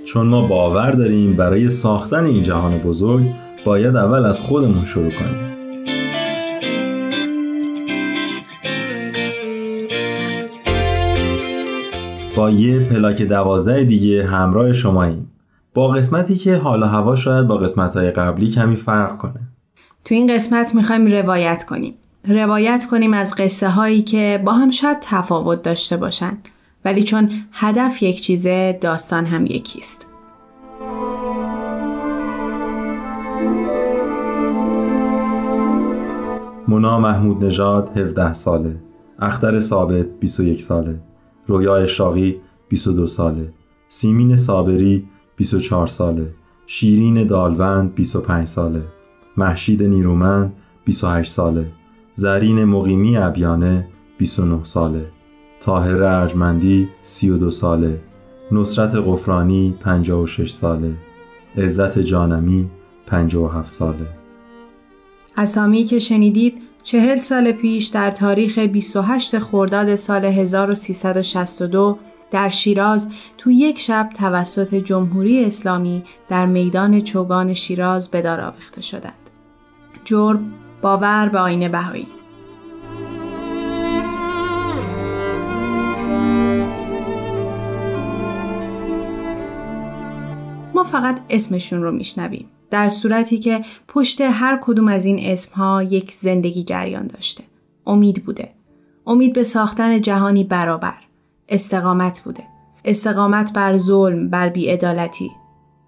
چون 0.05 0.27
ما 0.27 0.43
باور 0.43 0.91
داریم 0.91 1.33
برای 1.33 1.69
ساختن 1.69 2.25
این 2.25 2.43
جهان 2.43 2.79
بزرگ 2.79 3.27
باید 3.65 3.97
اول 3.97 4.25
از 4.25 4.41
خودمون 4.41 4.85
شروع 4.85 5.11
کنیم. 5.11 5.55
با 12.37 12.51
یه 12.51 12.79
پلاک 12.79 13.23
دوازده 13.23 13.85
دیگه 13.85 14.27
همراه 14.27 14.73
شماییم. 14.73 15.34
با 15.75 15.89
قسمتی 15.89 16.37
که 16.37 16.57
حالا 16.57 16.87
هوا 16.87 17.17
شاید 17.17 17.47
با 17.47 17.57
قسمتهای 17.57 18.11
قبلی 18.11 18.51
کمی 18.51 18.77
فرق 18.77 19.17
کنه. 19.17 19.41
تو 20.05 20.15
این 20.15 20.35
قسمت 20.35 20.75
می‌خوایم 20.75 21.07
روایت 21.07 21.65
کنیم. 21.65 21.95
روایت 22.29 22.87
کنیم 22.91 23.15
از 23.15 23.35
قصه 23.35 23.69
هایی 23.69 24.03
که 24.03 24.43
با 24.45 24.53
هم 24.53 24.71
شاید 24.71 24.97
تفاوت 25.01 25.63
داشته 25.63 25.97
باشن 25.97 26.39
ولی 26.85 27.03
چون 27.03 27.31
هدف 27.53 28.03
یک 28.03 28.23
چیزه 28.23 28.79
داستان 28.81 29.27
هم 29.27 29.47
یکیست. 29.47 30.07
مونا 36.69 36.99
محمود 37.01 37.45
نژاد 37.45 37.99
17 37.99 38.35
ساله. 38.35 38.77
اختر 39.19 39.59
ثابت 39.59 40.07
21 40.21 40.63
ساله. 40.63 41.01
رویا 41.47 41.77
اشراقی 41.77 42.41
22 42.69 43.07
ساله. 43.07 43.53
سیمین 43.89 44.37
صابری 44.37 45.09
24 45.37 45.87
ساله. 45.87 46.35
شیرین 46.67 47.27
دالوند 47.27 47.95
25 47.95 48.47
ساله. 48.47 48.83
محشید 49.37 49.83
نیرومند 49.83 50.53
28 50.85 51.31
ساله. 51.31 51.67
زرین 52.15 52.65
مقیمی 52.65 53.17
ابیانه 53.17 53.89
29 54.19 54.65
ساله. 54.65 55.07
طاهر 55.61 56.03
ارجمندی 56.03 56.89
32 57.03 57.51
ساله. 57.51 58.01
نصرت 58.53 58.95
قفرانی 58.95 59.75
56 59.81 60.51
ساله. 60.51 60.95
عزت 61.57 61.99
جانمی 61.99 62.71
57 63.07 63.71
ساله. 63.71 64.09
اسامی 65.37 65.85
که 65.85 65.99
شنیدید 65.99 66.63
چهل 66.83 67.21
سال 67.21 67.53
پیش 67.53 67.87
در 67.87 68.11
تاریخ 68.11 68.59
28 68.59 69.39
خرداد 69.39 69.95
سال 69.95 70.25
1362 70.25 71.99
در 72.35 72.49
شیراز 72.49 73.09
تو 73.39 73.51
یک 73.51 73.79
شب 73.79 74.11
توسط 74.15 74.75
جمهوری 74.75 75.45
اسلامی 75.45 76.03
در 76.29 76.47
میدان 76.47 77.01
چوگان 77.01 77.55
شیراز 77.55 78.11
به 78.11 78.23
دار 78.23 78.41
آویخته 78.41 78.81
شدند. 78.81 79.31
جرم 80.05 80.53
باور 80.83 81.29
به 81.29 81.39
آین 81.39 81.69
بهایی. 81.69 82.07
ما 90.75 90.85
فقط 90.85 91.21
اسمشون 91.31 91.83
رو 91.83 91.93
میشنویم 91.93 92.47
در 92.71 92.89
صورتی 92.89 93.39
که 93.39 93.65
پشت 93.89 94.21
هر 94.21 94.59
کدوم 94.63 94.89
از 94.89 95.07
این 95.07 95.19
اسمها 95.21 95.83
یک 95.83 96.13
زندگی 96.13 96.65
جریان 96.65 97.07
داشته. 97.07 97.45
امید 97.87 98.25
بوده. 98.25 98.55
امید 99.07 99.33
به 99.33 99.43
ساختن 99.43 100.01
جهانی 100.01 100.45
برابر. 100.45 101.04
استقامت 101.49 102.23
بوده. 102.25 102.43
استقامت 102.85 103.53
بر 103.53 103.77
ظلم 103.77 104.31
بر 104.31 104.49
بیعدالتی. 104.49 105.31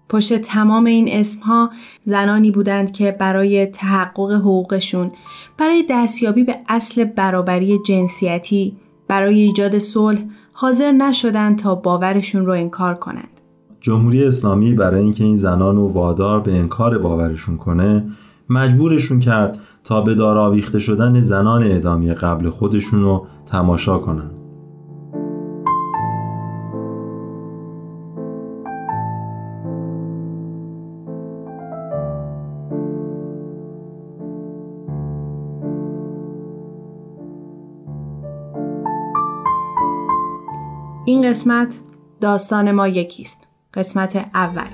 پشت 0.09 0.33
تمام 0.33 0.85
این 0.85 1.09
اسمها 1.11 1.69
زنانی 2.05 2.51
بودند 2.51 2.91
که 2.91 3.11
برای 3.11 3.65
تحقق 3.65 4.31
حقوقشون 4.31 5.11
برای 5.57 5.83
دستیابی 5.89 6.43
به 6.43 6.55
اصل 6.69 7.03
برابری 7.03 7.79
جنسیتی 7.85 8.77
برای 9.07 9.41
ایجاد 9.41 9.79
صلح 9.79 10.19
حاضر 10.53 10.91
نشدند 10.91 11.57
تا 11.59 11.75
باورشون 11.75 12.45
رو 12.45 12.53
انکار 12.53 12.95
کنند. 12.95 13.41
جمهوری 13.81 14.25
اسلامی 14.25 14.73
برای 14.73 15.01
اینکه 15.01 15.23
این 15.23 15.35
زنان 15.35 15.75
رو 15.75 15.87
وادار 15.87 16.39
به 16.39 16.55
انکار 16.55 16.97
باورشون 16.97 17.57
کنه 17.57 18.11
مجبورشون 18.49 19.19
کرد 19.19 19.59
تا 19.83 20.01
به 20.01 20.15
دار 20.15 20.37
آویخته 20.37 20.79
شدن 20.79 21.21
زنان 21.21 21.63
اعدامی 21.63 22.13
قبل 22.13 22.49
خودشون 22.49 23.01
رو 23.01 23.27
تماشا 23.45 23.97
کنن. 23.97 24.31
این 41.09 41.29
قسمت 41.29 41.79
داستان 42.21 42.71
ما 42.71 42.87
یکیست. 42.87 43.47
قسمت 43.73 44.15
اول. 44.33 44.67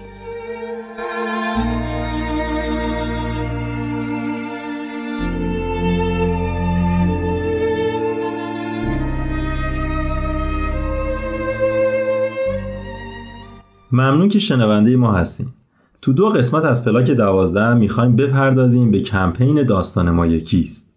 ممنون 13.92 14.28
که 14.28 14.40
شنونده 14.40 14.96
ما 14.96 15.12
هستیم 15.12 15.54
تو 16.02 16.14
دو 16.14 16.30
قسمت 16.30 16.66
از 16.66 16.86
پلاک 16.86 17.12
دوازده 17.12 17.74
می‌خوایم 17.74 18.16
بپردازیم 18.16 18.92
به 18.92 19.00
کمپین 19.00 19.64
داستان 19.64 20.12
ما 20.12 20.26
یکیست. 20.28 20.93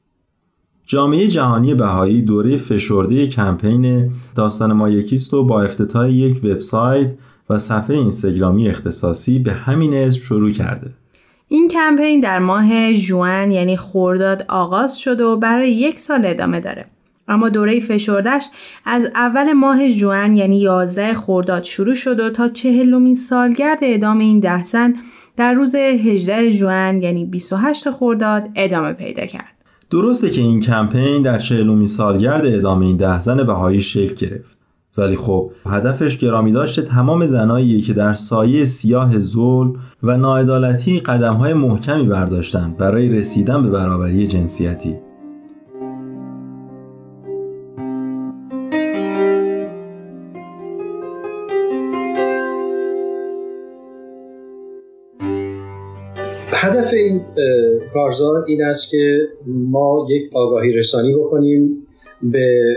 جامعه 0.87 1.29
جهانی 1.29 1.75
بهایی 1.75 2.22
دوره 2.22 2.57
فشرده 2.57 3.27
کمپین 3.27 4.11
داستان 4.35 4.72
ما 4.72 4.88
یکیست 4.88 5.35
و 5.35 5.44
با 5.44 5.62
افتتاح 5.62 6.11
یک 6.11 6.44
وبسایت 6.44 7.12
و 7.51 7.59
صفحه 7.59 7.96
اینستاگرامی 7.96 8.68
اختصاصی 8.68 9.38
به 9.38 9.53
همین 9.53 9.94
اسم 9.94 10.20
شروع 10.20 10.51
کرده. 10.51 10.90
این 11.49 11.68
کمپین 11.68 12.20
در 12.20 12.38
ماه 12.38 12.94
جوان 12.94 13.51
یعنی 13.51 13.77
خورداد 13.77 14.44
آغاز 14.49 14.99
شده 14.99 15.25
و 15.25 15.37
برای 15.37 15.70
یک 15.70 15.99
سال 15.99 16.20
ادامه 16.25 16.61
داره. 16.61 16.87
اما 17.29 17.49
دوره 17.49 17.81
فشردش 17.81 18.46
از 18.85 19.05
اول 19.14 19.53
ماه 19.53 19.90
جوان 19.90 20.37
یعنی 20.37 20.61
11 20.61 21.14
خورداد 21.14 21.62
شروع 21.62 21.94
شد 21.94 22.20
و 22.20 22.31
تا 22.31 22.49
چهلمین 22.49 23.14
سالگرد 23.14 23.79
ادامه 23.83 24.25
این 24.25 24.40
ده 24.40 24.64
زن 24.64 24.94
در 25.37 25.53
روز 25.53 25.75
18 25.75 26.53
جوان 26.53 27.03
یعنی 27.03 27.25
28 27.25 27.90
خورداد 27.90 28.49
ادامه 28.55 28.92
پیدا 28.92 29.27
کرد. 29.27 29.55
درسته 29.90 30.31
که 30.31 30.40
این 30.40 30.61
کمپین 30.61 31.22
در 31.22 31.38
چهلمین 31.38 31.87
سالگرد 31.87 32.46
ادامه 32.46 32.87
این 32.87 32.96
ده 32.96 33.20
زن 33.20 33.44
بهایی 33.44 33.81
شکل 33.81 34.27
گرفت. 34.27 34.57
ولی 34.99 35.16
خب 35.16 35.51
هدفش 35.66 36.18
گرامی 36.18 36.53
داشته 36.53 36.83
تمام 36.83 37.27
زناییه 37.27 37.81
که 37.81 37.92
در 37.92 38.14
سایه 38.14 38.64
سیاه 38.64 39.18
ظلم 39.18 39.75
و 40.03 40.16
ناعدالتی 40.16 41.01
قدمهای 41.01 41.55
محکمی 41.55 42.05
برداشتن 42.05 42.75
برای 42.79 43.09
رسیدن 43.09 43.62
به 43.62 43.70
برابری 43.70 44.27
جنسیتی 44.27 44.96
هدف 56.66 56.92
این 56.92 57.20
کارزار 57.94 58.44
این 58.46 58.64
است 58.64 58.90
که 58.90 59.18
ما 59.46 60.07
یک 60.11 60.31
آگاهی 60.37 60.72
رسانی 60.72 61.14
بکنیم 61.14 61.87
به 62.22 62.76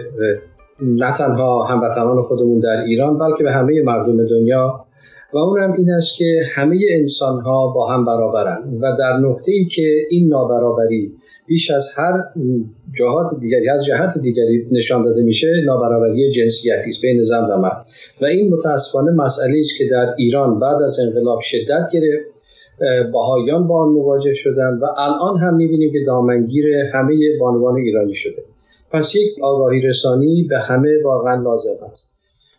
نه 0.81 1.13
تنها 1.13 1.63
هموطنان 1.63 2.23
خودمون 2.23 2.59
در 2.59 2.83
ایران 2.87 3.17
بلکه 3.17 3.43
به 3.43 3.51
همه 3.51 3.81
مردم 3.81 4.27
دنیا. 4.27 4.85
و 5.33 5.37
اونم 5.37 5.73
این 5.77 5.91
است 5.91 6.17
که 6.17 6.41
همه 6.55 6.79
انسان 6.99 7.41
ها 7.41 7.67
با 7.67 7.87
هم 7.87 8.05
برابرن. 8.05 8.77
و 8.81 8.95
در 8.99 9.17
نقطه 9.17 9.51
ای 9.51 9.65
که 9.65 9.95
این 10.09 10.27
نابرابری 10.27 11.13
بیش 11.47 11.71
از 11.71 11.93
هر 11.97 12.23
جهات 12.99 13.27
دیگری 13.39 13.69
از 13.69 13.85
جهت 13.85 14.17
دیگری 14.23 14.67
نشان 14.71 15.03
داده 15.03 15.23
میشه 15.23 15.47
نابرابری 15.65 16.31
جنسیتی 16.31 16.89
است 16.89 17.01
بین 17.01 17.21
زن 17.21 17.43
و 17.51 17.57
مرد. 17.57 17.85
و 18.21 18.25
این 18.25 18.53
متاسفانه 18.53 19.11
مسئله 19.11 19.59
است 19.59 19.77
که 19.77 19.85
در 19.91 20.13
ایران 20.17 20.59
بعد 20.59 20.81
از 20.81 20.99
انقلاب 20.99 21.39
شدت 21.41 21.89
گرفت. 21.93 22.38
باهایان 23.13 23.67
با 23.67 23.83
آن 23.83 23.89
مواجه 23.89 24.33
شدن 24.33 24.79
و 24.81 24.85
الان 24.97 25.37
هم 25.37 25.55
می‌بینیم 25.55 25.91
که 25.91 25.99
دامنگیر 26.07 26.65
همه 26.93 27.15
بانوان 27.39 27.75
ایرانی 27.75 28.15
شده. 28.15 28.43
پس 28.91 29.15
یک 29.15 29.43
آگاهی 29.43 29.81
رسانی 29.81 30.47
به 30.49 30.59
همه 30.59 30.89
واقعا 31.03 31.41
لازم 31.41 31.85
است. 31.91 32.09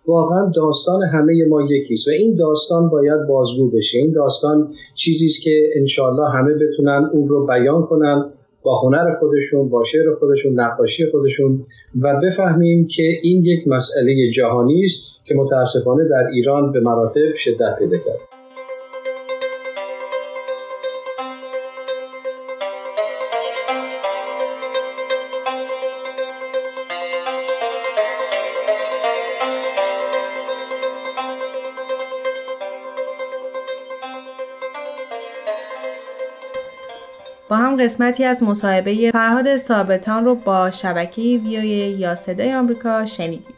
واقعا 0.06 0.52
داستان 0.56 1.02
همه 1.02 1.44
ما 1.48 1.62
یکیست 1.62 2.08
و 2.08 2.10
این 2.10 2.34
داستان 2.34 2.88
باید 2.88 3.26
بازگو 3.28 3.70
بشه. 3.70 3.98
این 3.98 4.12
داستان 4.12 4.72
چیزی 4.94 5.26
است 5.26 5.42
که 5.42 5.70
انشالله 5.76 6.30
همه 6.30 6.54
بتونن 6.54 7.10
اون 7.12 7.28
رو 7.28 7.46
بیان 7.46 7.82
کنن 7.82 8.32
با 8.62 8.80
هنر 8.80 9.14
خودشون 9.14 9.68
با 9.68 9.84
شعر 9.84 10.14
خودشون 10.14 10.60
نقاشی 10.60 11.06
خودشون 11.10 11.66
و 12.00 12.20
بفهمیم 12.22 12.86
که 12.86 13.02
این 13.22 13.44
یک 13.44 13.68
مسئله 13.68 14.30
جهانی 14.34 14.84
است 14.84 15.10
که 15.24 15.34
متاسفانه 15.34 16.08
در 16.08 16.26
ایران 16.32 16.72
به 16.72 16.80
مراتب 16.80 17.34
شدت 17.34 17.76
پیدا 17.78 17.96
کرد 17.96 18.29
قسمتی 37.80 38.24
از 38.24 38.42
مصاحبه 38.42 39.10
فرهاد 39.10 39.56
ثابتان 39.56 40.24
رو 40.24 40.34
با 40.34 40.70
شبکه 40.70 41.22
ویوی 41.22 41.68
یا 41.98 42.14
صدای 42.14 42.54
آمریکا 42.54 43.04
شنیدیم. 43.04 43.54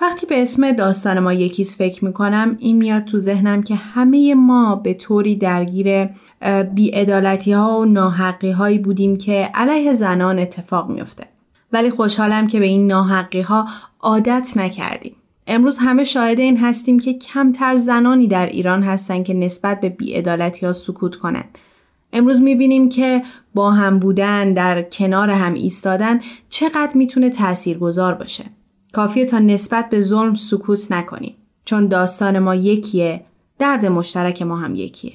وقتی 0.00 0.26
به 0.26 0.42
اسم 0.42 0.72
داستان 0.72 1.18
ما 1.18 1.32
یکیز 1.32 1.76
فکر 1.76 2.04
می‌کنم 2.04 2.56
این 2.58 2.76
میاد 2.76 3.04
تو 3.04 3.18
ذهنم 3.18 3.62
که 3.62 3.74
همه 3.74 4.34
ما 4.34 4.74
به 4.74 4.94
طوری 4.94 5.36
درگیر 5.36 6.08
بیعدالتی 6.74 7.52
ها 7.52 7.80
و 7.80 7.84
ناحقی 7.84 8.50
هایی 8.50 8.78
بودیم 8.78 9.16
که 9.16 9.50
علیه 9.54 9.94
زنان 9.94 10.38
اتفاق 10.38 10.90
میفته. 10.90 11.24
ولی 11.72 11.90
خوشحالم 11.90 12.46
که 12.46 12.58
به 12.58 12.66
این 12.66 12.86
ناحقی 12.86 13.40
ها 13.40 13.68
عادت 14.00 14.52
نکردیم. 14.56 15.16
امروز 15.46 15.78
همه 15.78 16.04
شاهد 16.04 16.38
این 16.38 16.56
هستیم 16.56 16.98
که 16.98 17.14
کمتر 17.14 17.74
زنانی 17.74 18.26
در 18.26 18.46
ایران 18.46 18.82
هستن 18.82 19.22
که 19.22 19.34
نسبت 19.34 19.80
به 19.80 19.88
بیعدالتی 19.88 20.66
ها 20.66 20.72
سکوت 20.72 21.16
کنند. 21.16 21.58
امروز 22.14 22.40
می‌بینیم 22.40 22.88
که 22.88 23.22
با 23.54 23.70
هم 23.70 23.98
بودن 23.98 24.52
در 24.52 24.82
کنار 24.82 25.30
هم 25.30 25.54
ایستادن 25.54 26.20
چقدر 26.48 26.92
می‌تونه 26.94 27.30
تاثیرگذار 27.30 28.14
باشه. 28.14 28.44
کافیه 28.92 29.24
تا 29.24 29.38
نسبت 29.38 29.90
به 29.90 30.00
ظلم 30.00 30.34
سکوت 30.34 30.92
نکنیم 30.92 31.34
چون 31.64 31.86
داستان 31.86 32.38
ما 32.38 32.54
یکیه 32.54 33.20
درد 33.58 33.86
مشترک 33.86 34.42
ما 34.42 34.56
هم 34.56 34.74
یکیه. 34.74 35.12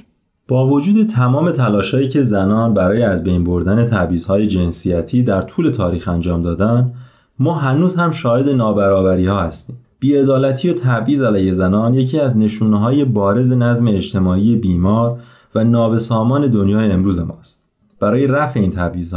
با 0.48 0.68
وجود 0.68 1.08
تمام 1.08 1.52
تلاشایی 1.52 2.10
که 2.10 2.22
زنان 2.22 2.74
برای 2.74 3.04
از 3.04 3.24
بین 3.24 3.44
بردن 3.44 3.86
تبعیض‌های 3.86 4.48
جنسیتی 4.48 5.24
در 5.24 5.42
طول 5.42 5.70
تاریخ 5.70 6.08
انجام 6.08 6.42
دادن 6.42 6.94
ما 7.40 7.54
هنوز 7.54 7.96
هم 7.96 8.12
شاهد 8.12 8.50
نابرابری 8.50 9.26
ها 9.26 9.42
هستیم 9.42 9.78
بیعدالتی 10.00 10.70
و 10.70 10.74
تبعیض 10.74 11.22
علیه 11.22 11.54
زنان 11.54 11.94
یکی 11.94 12.20
از 12.20 12.38
نشونه 12.38 12.80
های 12.80 13.06
بارز 13.06 13.54
نظم 13.54 13.88
اجتماعی 13.88 14.56
بیمار 14.56 15.20
و 15.56 15.64
نابسامان 15.64 16.48
دنیای 16.48 16.92
امروز 16.92 17.20
ماست. 17.20 17.64
برای 18.00 18.28
رفع 18.28 18.60
این 18.60 18.72
تبعیض 18.72 19.14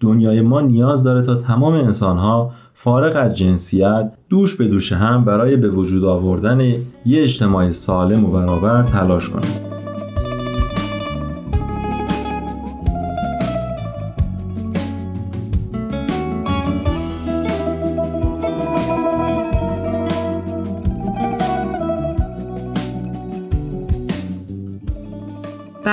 دنیای 0.00 0.40
ما 0.40 0.60
نیاز 0.60 1.02
داره 1.02 1.22
تا 1.22 1.34
تمام 1.34 1.74
انسان 1.74 2.18
ها 2.18 2.50
فارغ 2.74 3.16
از 3.16 3.36
جنسیت 3.36 4.12
دوش 4.28 4.56
به 4.56 4.68
دوش 4.68 4.92
هم 4.92 5.24
برای 5.24 5.56
به 5.56 5.68
وجود 5.68 6.04
آوردن 6.04 6.60
یه 6.60 7.22
اجتماع 7.22 7.72
سالم 7.72 8.24
و 8.24 8.30
برابر 8.30 8.82
تلاش 8.82 9.28
کنند. 9.28 9.77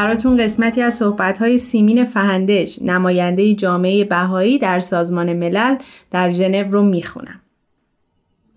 براتون 0.05 0.37
قسمتی 0.37 0.81
از 0.81 0.95
صحبت‌های 0.95 1.57
سیمین 1.57 2.05
فهندش 2.05 2.81
نماینده 2.81 3.55
جامعه 3.55 4.03
بهایی 4.03 4.59
در 4.59 4.79
سازمان 4.79 5.33
ملل 5.33 5.75
در 6.11 6.31
ژنو 6.31 6.71
رو 6.71 6.83
می‌خونم. 6.83 7.41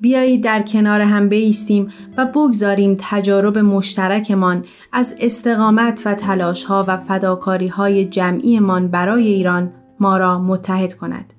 بیایید 0.01 0.45
در 0.45 0.63
کنار 0.63 1.01
هم 1.01 1.29
بیستیم 1.29 1.89
و 2.17 2.27
بگذاریم 2.27 2.97
تجارب 3.01 3.59
مشترکمان 3.59 4.65
از 4.93 5.17
استقامت 5.21 6.03
و 6.07 6.15
تلاشها 6.15 6.85
و 6.89 6.97
فداکاری 6.97 7.69
های 7.69 8.05
جمعیمان 8.05 8.89
برای 8.89 9.27
ایران 9.27 9.73
ما 10.01 10.17
را 10.17 10.39
متحد 10.39 10.95
کند 10.95 11.35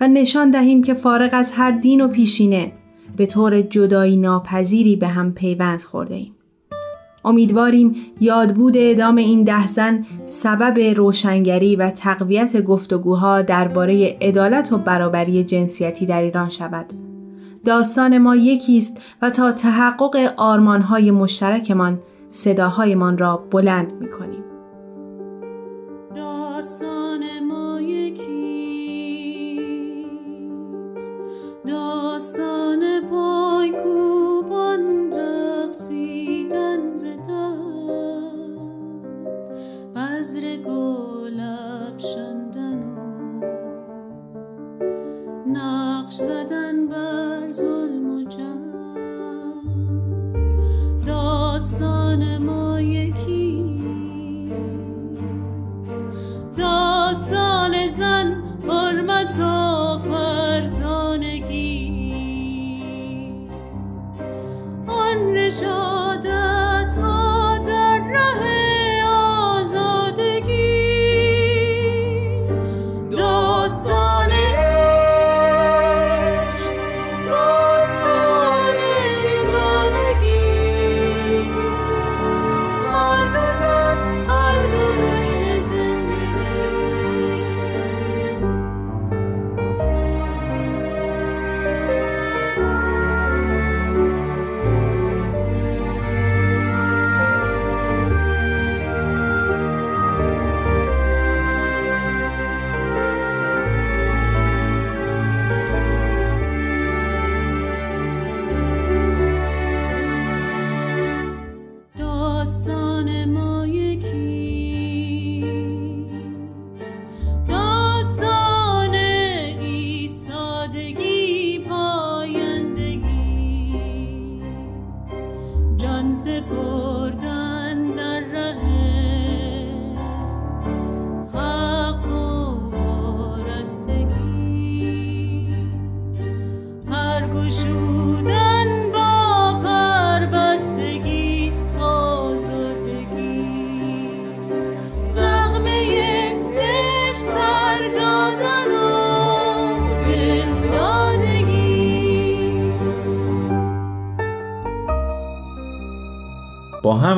و 0.00 0.08
نشان 0.08 0.50
دهیم 0.50 0.82
که 0.82 0.94
فارغ 0.94 1.30
از 1.32 1.52
هر 1.52 1.70
دین 1.70 2.00
و 2.00 2.08
پیشینه 2.08 2.72
به 3.16 3.26
طور 3.26 3.62
جدایی 3.62 4.16
ناپذیری 4.16 4.96
به 4.96 5.08
هم 5.08 5.32
پیوند 5.32 5.82
خورده 5.82 6.14
ایم. 6.14 6.34
امیدواریم 7.24 7.96
یادبود 8.20 8.76
اعدام 8.76 9.16
این 9.16 9.44
ده 9.44 9.66
زن 9.66 10.06
سبب 10.24 10.78
روشنگری 10.96 11.76
و 11.76 11.90
تقویت 11.90 12.62
گفتگوها 12.62 13.42
درباره 13.42 14.18
عدالت 14.20 14.72
و 14.72 14.78
برابری 14.78 15.44
جنسیتی 15.44 16.06
در 16.06 16.22
ایران 16.22 16.48
شود. 16.48 16.86
داستان 17.64 18.18
ما 18.18 18.36
یکی 18.36 18.78
است 18.78 19.00
و 19.22 19.30
تا 19.30 19.52
تحقق 19.52 20.32
آرمانهای 20.36 21.10
مشترکمان 21.10 21.98
صداهایمان 22.30 23.18
را 23.18 23.44
بلند 23.50 23.92
می‌کنیم. 24.00 24.44
نقش 46.14 46.22
زدن 46.22 46.86
بر 46.88 47.52
ظلم 47.52 48.16
و 48.16 48.22
جنگ. 48.22 48.74
داستان 51.06 52.38
ما 52.38 52.80
یکیست. 52.80 53.24
داستان 56.58 57.88
زن 57.88 58.42
حرمت 58.68 59.40
و 59.40 59.98
فرزانگی. 59.98 61.44
آن 64.86 65.34
رشادت 65.34 65.93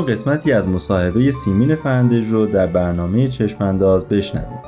قسمتی 0.09 0.53
از 0.53 0.69
مصاحبه 0.69 1.31
سیمین 1.31 1.77
فندج 1.77 2.27
رو 2.27 2.47
در 2.47 2.66
برنامه 2.66 3.29
چشمانداز 3.29 4.09
بشنویم 4.09 4.59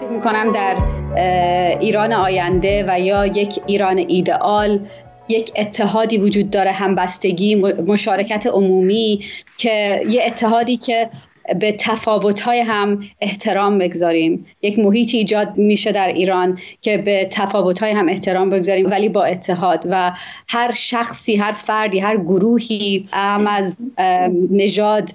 فکر 0.00 0.10
می‌کنم 0.10 0.52
در 0.52 0.76
ایران 1.80 2.12
آینده 2.12 2.84
و 2.88 3.00
یا 3.00 3.26
یک 3.26 3.60
ایران 3.66 3.98
ایدئال 3.98 4.80
یک 5.28 5.50
اتحادی 5.56 6.18
وجود 6.18 6.50
داره 6.50 6.72
همبستگی 6.72 7.54
مشارکت 7.86 8.46
عمومی 8.46 9.20
که 9.58 10.00
یه 10.08 10.22
اتحادی 10.26 10.76
که 10.76 11.08
به 11.60 11.72
تفاوت‌های 11.72 12.60
هم 12.60 13.00
احترام 13.20 13.78
بگذاریم. 13.78 14.46
یک 14.62 14.78
محیطی 14.78 15.16
ایجاد 15.16 15.56
میشه 15.56 15.92
در 15.92 16.08
ایران 16.08 16.58
که 16.80 16.98
به 16.98 17.28
تفاوت‌های 17.32 17.92
هم 17.92 18.08
احترام 18.08 18.50
بگذاریم 18.50 18.90
ولی 18.90 19.08
با 19.08 19.24
اتحاد 19.24 19.86
و 19.90 20.12
هر 20.48 20.72
شخصی 20.72 21.36
هر 21.36 21.52
فردی 21.52 21.98
هر 21.98 22.16
گروهی 22.16 23.08
هم 23.12 23.46
از 23.46 23.84
نژاد 24.50 25.10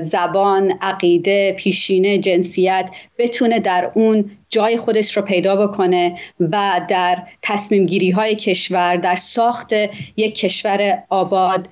زبان 0.00 0.74
عقیده 0.80 1.52
پیشینه 1.52 2.18
جنسیت 2.18 2.90
بتونه 3.18 3.60
در 3.60 3.90
اون 3.94 4.30
جای 4.50 4.76
خودش 4.76 5.16
رو 5.16 5.22
پیدا 5.22 5.66
بکنه 5.66 6.18
و 6.40 6.80
در 6.88 7.22
تصمیم 7.42 7.86
گیری 7.86 8.10
های 8.10 8.36
کشور 8.36 8.96
در 8.96 9.16
ساخت 9.16 9.72
یک 10.16 10.34
کشور 10.34 11.02
آباد 11.08 11.68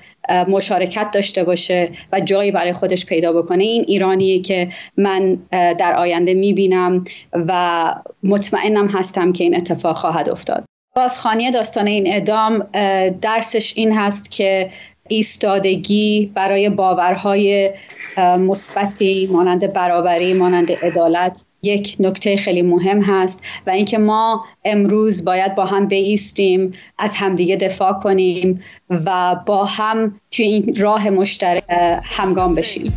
مشارکت 0.49 1.11
داشته 1.11 1.45
باشه 1.45 1.91
و 2.13 2.21
جایی 2.21 2.51
برای 2.51 2.73
خودش 2.73 3.07
پیدا 3.07 3.33
بکنه. 3.33 3.65
این 3.65 3.85
ایرانیه 3.89 4.41
که 4.41 4.69
من 4.97 5.39
در 5.51 5.95
آینده 5.97 6.35
می‌بینم 6.35 7.05
و 7.33 7.93
مطمئنم 8.23 8.89
هستم 8.89 9.33
که 9.33 9.45
این 9.45 9.57
اتفاق 9.57 9.97
خواهد 9.97 10.29
افتاد. 10.29 10.65
بازخانی 10.97 11.51
داستان 11.51 11.87
این 11.87 12.05
ادام 12.07 12.59
درسش 13.21 13.73
این 13.77 13.93
هست 13.93 14.31
که 14.31 14.69
ایستادگی 15.09 16.33
برای 16.35 16.71
باورهای 16.71 17.73
مثبتی 18.19 19.29
مانند 19.33 19.73
برابری 19.73 20.35
مانند 20.35 20.73
عدالت. 20.73 21.45
یک 21.67 21.97
نکته 22.01 22.37
خیلی 22.37 22.63
مهم 22.63 23.03
هست 23.03 23.45
و 23.67 23.71
اینکه 23.71 23.99
ما 23.99 24.45
امروز 24.65 25.25
باید 25.25 25.55
با 25.55 25.65
هم 25.65 25.87
بیستیم 25.87 26.71
از 26.99 27.15
همدیگه 27.15 27.57
دفاع 27.57 27.93
کنیم 27.93 28.61
و 28.91 29.37
با 29.47 29.65
هم 29.65 30.21
توی 30.31 30.45
این 30.45 30.77
راه 30.77 31.11
مشترک 31.11 31.65
همگام 32.05 32.55
بشیم. 32.55 32.93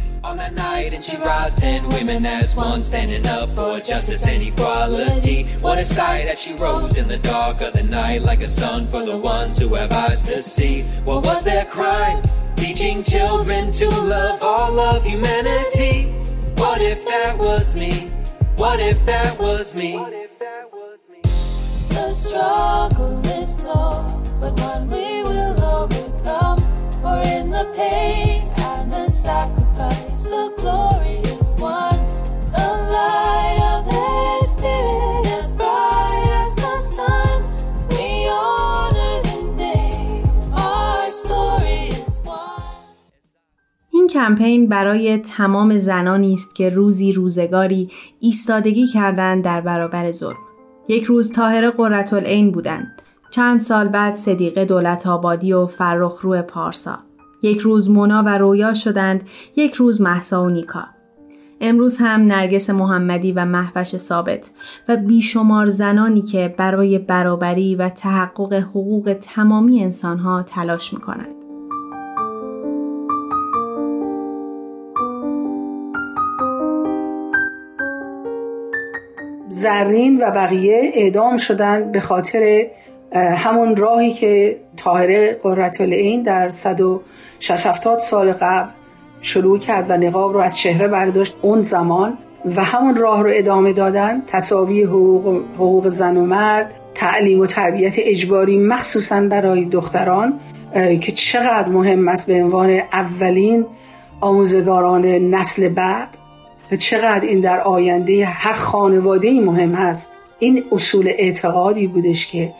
Teaching 12.59 13.03
children 13.03 13.71
to 13.71 13.87
love 13.87 14.43
all 14.43 14.77
of 14.79 15.05
humanity. 15.05 16.11
What 16.57 16.81
if 16.81 17.05
that 17.05 17.37
was 17.37 17.73
me? 17.73 18.18
What 18.59 18.81
if 18.81 19.05
that 19.05 19.39
was 19.39 19.73
me? 19.73 19.95
The 21.95 22.09
struggle 22.09 23.19
is 23.27 23.63
long, 23.63 24.27
but 24.41 24.59
one 24.59 24.89
we 24.89 25.18
کمپین 44.19 44.67
برای 44.67 45.17
تمام 45.17 45.77
زنانی 45.77 46.33
است 46.33 46.55
که 46.55 46.69
روزی 46.69 47.13
روزگاری 47.13 47.89
ایستادگی 48.19 48.87
کردند 48.87 49.43
در 49.43 49.61
برابر 49.61 50.11
ظلم. 50.11 50.37
یک 50.87 51.03
روز 51.03 51.31
طاهره 51.31 51.69
قرتالعین 51.69 52.51
بودند. 52.51 53.01
چند 53.31 53.59
سال 53.59 53.87
بعد 53.87 54.15
صدیقه 54.15 54.65
دولت 54.65 55.07
آبادی 55.07 55.53
و 55.53 55.65
فرخ 55.65 56.19
رو 56.21 56.41
پارسا. 56.41 56.99
یک 57.41 57.59
روز 57.59 57.89
مونا 57.89 58.23
و 58.23 58.37
رویا 58.37 58.73
شدند، 58.73 59.23
یک 59.55 59.73
روز 59.73 60.01
محسا 60.01 60.43
و 60.43 60.49
نیکا. 60.49 60.83
امروز 61.61 61.97
هم 61.97 62.21
نرگس 62.21 62.69
محمدی 62.69 63.31
و 63.31 63.45
محوش 63.45 63.97
ثابت 63.97 64.51
و 64.87 64.97
بیشمار 64.97 65.69
زنانی 65.69 66.21
که 66.21 66.55
برای 66.57 66.99
برابری 66.99 67.75
و 67.75 67.89
تحقق 67.89 68.53
حقوق 68.53 69.17
تمامی 69.21 69.83
انسانها 69.83 70.43
تلاش 70.43 70.93
می‌کنند. 70.93 71.38
زرین 79.49 80.21
و 80.21 80.31
بقیه 80.31 80.91
اعدام 80.93 81.37
شدن 81.37 81.91
به 81.91 81.99
خاطر 81.99 82.67
همون 83.15 83.75
راهی 83.75 84.13
که 84.13 84.57
طاهره 84.77 85.39
قرتالعین 85.43 86.23
در 86.23 86.49
160 86.49 87.99
سال 87.99 88.31
قبل 88.31 88.69
شروع 89.21 89.59
کرد 89.59 89.89
و 89.89 89.97
نقاب 89.97 90.33
رو 90.33 90.39
از 90.39 90.57
چهره 90.57 90.87
برداشت 90.87 91.35
اون 91.41 91.61
زمان 91.61 92.17
و 92.55 92.63
همون 92.63 92.95
راه 92.95 93.23
رو 93.23 93.29
ادامه 93.33 93.73
دادن 93.73 94.21
تساوی 94.27 94.83
حقوق, 94.83 95.41
حقوق 95.55 95.87
زن 95.87 96.17
و 96.17 96.25
مرد 96.25 96.73
تعلیم 96.95 97.39
و 97.39 97.45
تربیت 97.45 97.95
اجباری 97.97 98.57
مخصوصا 98.57 99.21
برای 99.21 99.65
دختران 99.65 100.39
که 101.01 101.11
چقدر 101.11 101.69
مهم 101.69 102.07
است 102.07 102.27
به 102.27 102.43
عنوان 102.43 102.69
اولین 102.93 103.65
آموزگاران 104.21 105.05
نسل 105.05 105.69
بعد. 105.69 106.07
و 106.71 106.75
چقدر 106.75 107.27
این 107.27 107.41
در 107.41 107.61
آینده 107.61 108.25
هر 108.25 108.53
خانواده 108.53 109.39
مهم 109.39 109.73
هست. 109.73 110.13
این 110.39 110.63
اصول 110.71 111.07
اعتقادی 111.07 111.87
بودش 111.87 112.27
که 112.27 112.53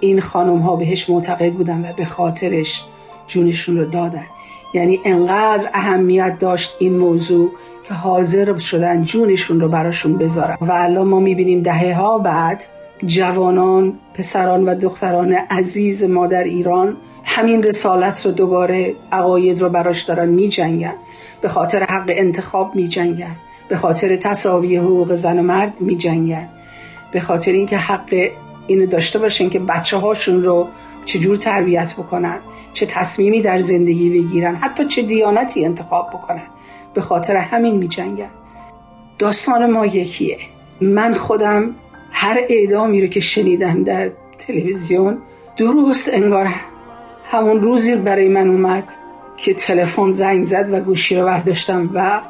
این 0.00 0.20
خانم 0.20 0.58
ها 0.58 0.76
بهش 0.76 1.10
معتقد 1.10 1.52
بودن 1.52 1.90
و 1.90 1.92
به 1.96 2.04
خاطرش 2.04 2.84
جونشون 3.28 3.78
رو 3.78 3.84
دادن. 3.84 4.26
یعنی 4.74 5.00
انقدر 5.04 5.70
اهمیت 5.74 6.38
داشت 6.38 6.76
این 6.78 6.98
موضوع 6.98 7.50
که 7.84 7.94
حاضر 7.94 8.58
شدن 8.58 9.02
جونشون 9.02 9.60
رو 9.60 9.68
براشون 9.68 10.18
بذارن. 10.18 10.56
و 10.60 10.72
الان 10.72 11.08
ما 11.08 11.20
می‌بینیم 11.20 11.62
دهه 11.62 11.94
ها 11.94 12.18
بعد 12.18 12.64
جوانان 13.06 13.92
پسران 14.14 14.64
و 14.64 14.74
دختران 14.74 15.32
عزیز 15.32 16.04
ما 16.04 16.26
در 16.26 16.44
ایران 16.44 16.96
همین 17.24 17.62
رسالت 17.62 18.26
رو 18.26 18.32
دوباره 18.32 18.94
عقاید 19.12 19.60
رو 19.60 19.68
براش 19.68 20.02
دارن 20.02 20.28
میجنگن. 20.28 20.94
به 21.40 21.48
خاطر 21.48 21.84
حق 21.84 22.04
انتخاب 22.08 22.74
میجنگن. 22.74 23.36
به 23.72 23.78
خاطر 23.78 24.16
تصاوی 24.16 24.76
حقوق 24.76 25.14
زن 25.14 25.38
و 25.38 25.42
مرد 25.42 25.80
میجنگن 25.80 26.48
به 27.12 27.20
خاطر 27.20 27.52
اینکه 27.52 27.76
حق 27.76 28.28
اینو 28.66 28.86
داشته 28.86 29.18
باشن 29.18 29.48
که 29.48 29.58
بچه 29.58 29.96
هاشون 29.96 30.42
رو 30.42 30.68
چجور 31.04 31.36
تربیت 31.36 31.94
بکنن 31.94 32.38
چه 32.72 32.86
تصمیمی 32.86 33.42
در 33.42 33.60
زندگی 33.60 34.10
بگیرن 34.10 34.56
حتی 34.56 34.86
چه 34.86 35.02
دیانتی 35.02 35.64
انتخاب 35.64 36.10
بکنن 36.10 36.42
به 36.94 37.00
خاطر 37.00 37.36
همین 37.36 37.74
میجنگن 37.74 38.30
داستان 39.18 39.70
ما 39.70 39.86
یکیه. 39.86 40.38
من 40.80 41.14
خودم 41.14 41.74
هر 42.10 42.38
اعدامی 42.48 43.00
رو 43.00 43.06
که 43.06 43.20
شنیدم 43.20 43.84
در 43.84 44.10
تلویزیون 44.38 45.18
درست 45.56 46.10
انگار 46.12 46.48
همون 47.24 47.60
روزی 47.60 47.96
برای 47.96 48.28
من 48.28 48.48
اومد 48.48 48.84
که 49.36 49.54
تلفن 49.54 50.10
زنگ 50.10 50.42
زد 50.42 50.68
و 50.72 50.80
گوشی 50.80 51.16
رو 51.16 51.24
برداشتم 51.26 51.90
و 51.94 52.20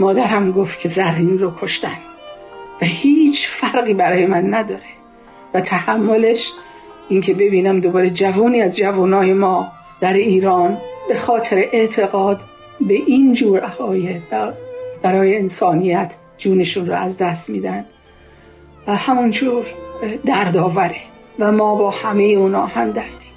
مادرم 0.00 0.52
گفت 0.52 0.80
که 0.80 0.88
زرین 0.88 1.38
رو 1.38 1.52
کشتن 1.60 1.98
و 2.82 2.84
هیچ 2.84 3.48
فرقی 3.48 3.94
برای 3.94 4.26
من 4.26 4.54
نداره 4.54 4.90
و 5.54 5.60
تحملش 5.60 6.52
اینکه 7.08 7.34
ببینم 7.34 7.80
دوباره 7.80 8.10
جوانی 8.10 8.60
از 8.60 8.76
جوانای 8.76 9.32
ما 9.32 9.72
در 10.00 10.12
ایران 10.12 10.78
به 11.08 11.16
خاطر 11.16 11.56
اعتقاد 11.56 12.40
به 12.80 12.94
این 12.94 13.32
جور 13.32 13.60
عقاید 13.60 14.22
برای 15.02 15.38
انسانیت 15.38 16.14
جونشون 16.38 16.86
رو 16.86 16.94
از 16.94 17.18
دست 17.18 17.50
میدن 17.50 17.84
و 18.86 18.96
همونجور 18.96 19.66
دردآوره 20.26 21.00
و 21.38 21.52
ما 21.52 21.74
با 21.74 21.90
همه 21.90 22.22
اونا 22.22 22.66
هم 22.66 22.90
دردیم. 22.90 23.29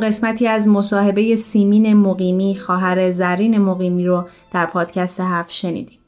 قسمتی 0.00 0.46
از 0.46 0.68
مصاحبه 0.68 1.36
سیمین 1.36 1.94
مقیمی 1.94 2.54
خواهر 2.54 3.10
زرین 3.10 3.58
مقیمی 3.58 4.06
رو 4.06 4.26
در 4.52 4.66
پادکست 4.66 5.20
هفت 5.20 5.50
شنیدیم. 5.50 5.98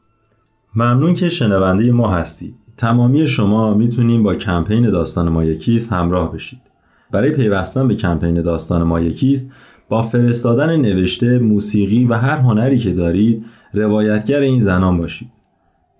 ممنون 0.74 1.14
که 1.14 1.28
شنونده 1.28 1.92
ما 1.92 2.08
هستید. 2.08 2.54
تمامی 2.76 3.26
شما 3.26 3.74
می‌تونیم 3.74 4.22
با 4.22 4.34
کمپین 4.34 4.90
داستان 4.90 5.28
ما 5.28 5.44
یکیست 5.44 5.92
همراه 5.92 6.32
بشید. 6.32 6.60
برای 7.10 7.30
پیوستن 7.30 7.88
به 7.88 7.94
کمپین 7.94 8.42
داستان 8.42 8.82
ما 8.82 9.00
یکیست 9.00 9.50
با 9.88 10.02
فرستادن 10.02 10.76
نوشته، 10.76 11.38
موسیقی 11.38 12.04
و 12.04 12.14
هر 12.14 12.36
هنری 12.36 12.78
که 12.78 12.92
دارید 12.92 13.44
روایتگر 13.74 14.40
این 14.40 14.60
زنان 14.60 14.98
باشید. 14.98 15.28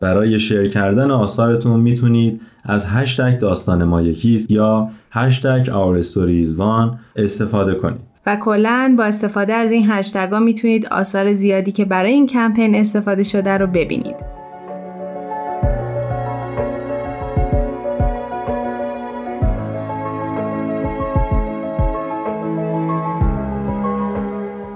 برای 0.01 0.40
شیر 0.40 0.68
کردن 0.68 1.11
آثارتون 1.11 1.81
می‌تونید 1.81 2.40
از 2.64 2.87
هشتگ 2.87 3.38
داستان 3.38 3.85
ما 3.85 4.03
یکیست 4.03 4.51
یا 4.51 4.90
هشتگ 5.11 5.64
Our 5.66 6.05
Stories 6.05 6.59
One 6.59 6.97
استفاده 7.16 7.75
کنید. 7.75 8.01
و 8.27 8.37
کلا 8.37 8.94
با 8.99 9.05
استفاده 9.05 9.53
از 9.53 9.73
این 9.73 9.90
هشتگا 9.90 10.38
می‌تونید 10.38 10.87
آثار 10.87 11.33
زیادی 11.33 11.73
که 11.73 11.85
برای 11.85 12.12
این 12.12 12.27
کمپین 12.27 12.75
استفاده 12.75 13.23
شده 13.23 13.59
رو 13.59 13.66
ببینید. 13.66 14.16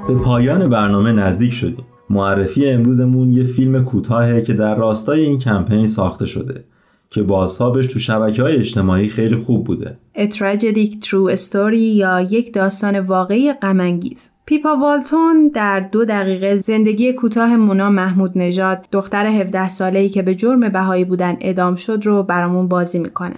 به 0.09 0.15
پایان 0.15 0.69
برنامه 0.69 1.13
نزدیک 1.13 1.53
شدیم. 1.53 1.85
معرفی 2.11 2.71
امروزمون 2.71 3.31
یه 3.31 3.45
فیلم 3.45 3.85
کوتاهه 3.85 4.43
که 4.43 4.53
در 4.53 4.75
راستای 4.75 5.21
این 5.21 5.39
کمپین 5.39 5.87
ساخته 5.87 6.27
شده 6.27 6.65
که 7.13 7.23
بازتابش 7.23 7.87
تو 7.87 7.99
شبکه 7.99 8.43
های 8.43 8.57
اجتماعی 8.57 9.09
خیلی 9.09 9.37
خوب 9.37 9.65
بوده. 9.65 9.97
A 10.17 10.21
Tragic 10.21 10.93
True 11.05 11.37
Story 11.37 11.75
یا 11.75 12.21
یک 12.21 12.55
داستان 12.55 13.01
واقعی 13.01 13.53
غمانگیز. 13.53 14.31
پیپا 14.47 14.77
والتون 14.77 15.51
در 15.55 15.81
دو 15.81 16.05
دقیقه 16.05 16.57
زندگی 16.57 17.13
کوتاه 17.13 17.57
مونا 17.57 17.91
محمود 17.91 18.33
نژاد 18.35 18.87
دختر 18.93 19.27
17 19.27 19.69
ساله‌ای 19.69 20.09
که 20.09 20.23
به 20.23 20.35
جرم 20.35 20.69
بهایی 20.69 21.05
بودن 21.05 21.37
اعدام 21.41 21.77
شد 21.77 22.01
رو 22.05 22.23
برامون 22.23 22.69
بازی 22.69 22.99
می‌کنه. 22.99 23.37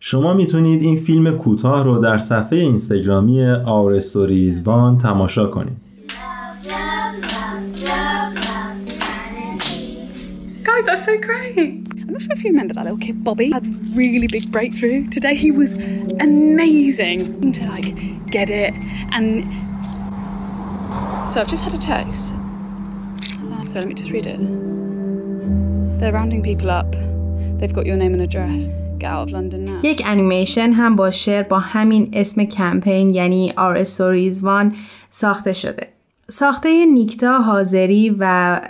شما 0.00 0.34
می‌تونید 0.34 0.82
این 0.82 0.96
فیلم 0.96 1.36
کوتاه 1.36 1.84
رو 1.84 1.98
در 1.98 2.18
صفحه 2.18 2.58
اینستاگرامی 2.58 3.54
Our 3.64 4.00
Stories 4.00 4.64
One 4.66 5.02
تماشا 5.02 5.46
کنید. 5.46 5.76
Guys, 10.83 10.85
that's 10.85 11.03
so 11.05 11.17
great. 11.19 11.57
I'm 11.57 12.13
not 12.13 12.21
sure 12.21 12.33
if 12.33 12.43
you 12.43 12.51
remember 12.51 12.73
that 12.73 12.83
little 12.83 12.97
kid, 12.97 13.23
Bobby. 13.23 13.51
Had 13.51 13.65
a 13.65 13.69
really 13.95 14.27
big 14.27 14.51
breakthrough 14.51 15.07
today. 15.07 15.35
He 15.35 15.51
was 15.51 15.73
amazing 16.19 17.51
to 17.53 17.65
like 17.67 17.95
get 18.27 18.49
it, 18.49 18.73
and 19.11 19.43
so 21.31 21.39
I've 21.41 21.47
just 21.47 21.63
had 21.63 21.73
a 21.73 21.77
text. 21.77 22.33
Uh, 22.33 23.65
so 23.67 23.79
let 23.79 23.87
me 23.87 23.93
just 23.93 24.11
read 24.11 24.25
it. 24.25 24.39
They're 25.99 26.13
rounding 26.13 26.41
people 26.41 26.69
up. 26.69 26.91
They've 27.59 27.73
got 27.73 27.85
your 27.85 27.97
name 27.97 28.13
and 28.13 28.21
address. 28.21 28.69
Get 28.99 29.11
out 29.11 29.27
of 29.27 29.31
London 29.31 29.65
now. 29.65 29.79
یک 29.83 30.01
انیمیشن 30.05 30.71
هم 30.71 30.95
با 30.95 31.11
شعر 31.11 31.43
با 31.43 31.59
همین 31.59 32.09
اسم 32.13 32.43
کمپین 32.43 33.09
یعنی 33.09 33.53
Our 33.57 33.85
Stories 33.85 34.43
One 34.43 34.75
ساخته 35.09 35.53
شده. 35.53 35.87
ساخته 36.34 36.86
نیکتا 36.86 37.38
حاضری 37.38 38.16
و 38.18 38.60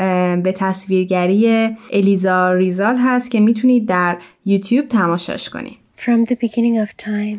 به 0.44 0.52
تصویرگری 0.56 1.70
الیزا 1.92 2.52
ریزال 2.52 2.96
هست 2.96 3.30
که 3.30 3.40
می‌تونید 3.40 3.86
در 3.86 4.18
یوتیوب 4.44 4.88
تماشاش 4.88 5.48
کنید. 5.48 5.76
From 5.96 6.28
the 6.28 6.34
beginning 6.34 6.86
of 6.86 6.96
time, 6.96 7.38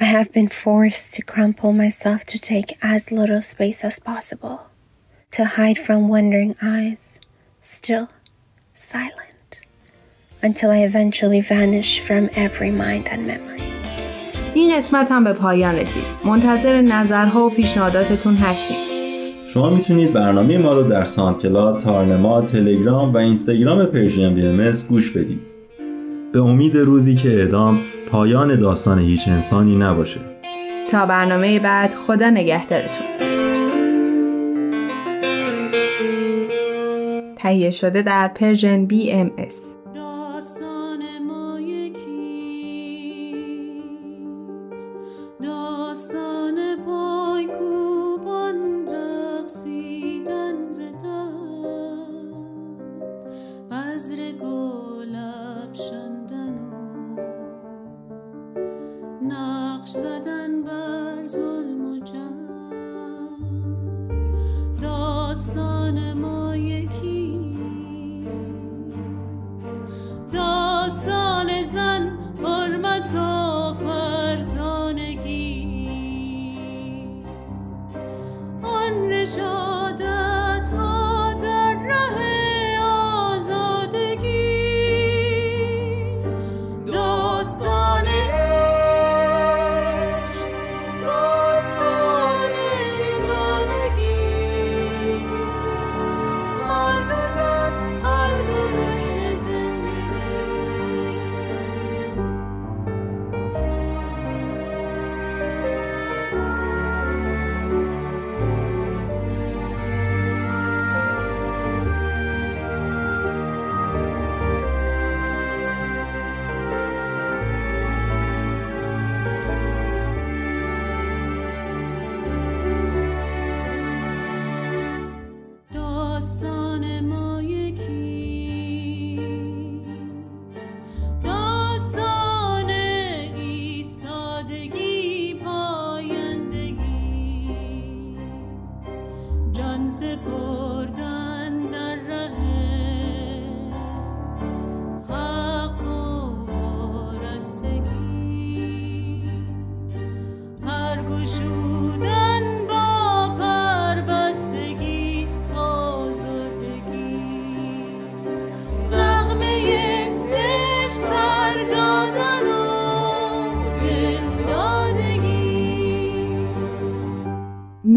I 0.00 0.04
have 0.04 0.32
been 0.32 0.48
forced 0.48 1.14
to 1.14 1.22
crumple 1.32 1.72
myself 1.72 2.20
to 2.32 2.38
take 2.38 2.70
as 2.82 3.10
little 3.10 3.42
space 3.42 3.84
as 3.90 3.98
possible, 3.98 4.58
to 5.36 5.44
hide 5.56 5.78
from 5.86 6.00
wondering 6.14 6.52
eyes, 6.62 7.20
still 7.60 8.06
silent, 8.74 9.50
until 10.42 10.70
I 10.78 10.80
eventually 10.90 11.40
vanish 11.54 11.90
from 12.06 12.22
every 12.46 12.72
mind 12.84 13.04
and 13.12 13.26
memory. 13.26 13.62
این 14.54 14.76
قسمت 14.76 15.12
هم 15.12 15.24
به 15.24 15.32
پایان 15.32 15.74
رسید. 15.74 16.04
منتظر 16.24 16.80
نظرها 16.80 17.46
و 17.46 17.50
پیشنهاداتتون 17.50 18.34
هستیم. 18.34 18.95
شما 19.56 19.70
می‌تونید 19.70 20.12
برنامه 20.12 20.58
ما 20.58 20.72
رو 20.72 20.82
در 20.82 21.04
SoundCloud، 21.04 21.80
تارنما، 21.80 22.40
تلگرام 22.40 23.14
و 23.14 23.16
اینستاگرام 23.16 23.84
Persian 23.84 24.34
BMS 24.34 24.42
گوش 24.88 25.10
بدید. 25.10 25.40
به 26.32 26.40
امید 26.40 26.76
روزی 26.76 27.14
که 27.14 27.28
اعدام 27.28 27.78
پایان 28.10 28.56
داستان 28.56 28.98
هیچ 28.98 29.28
انسانی 29.28 29.76
نباشه. 29.76 30.20
تا 30.90 31.06
برنامه 31.06 31.58
بعد 31.58 31.94
خدا 31.94 32.30
نگهدارتون. 32.30 33.06
تهیه 37.36 37.70
شده 37.70 38.02
در 38.02 38.28
Persian 38.28 38.86
BMS 38.86 39.12
داستان 70.86 71.15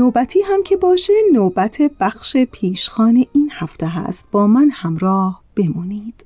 نوبتی 0.10 0.41
هم 0.41 0.63
که 0.63 0.78
باشه 0.78 1.13
نوبت 1.34 1.82
بخش 2.00 2.38
پیشخان 2.38 3.26
این 3.34 3.50
هفته 3.54 3.88
هست. 3.88 4.28
با 4.32 4.48
من 4.48 4.69
همراه 4.74 5.43
بمونید. 5.56 6.26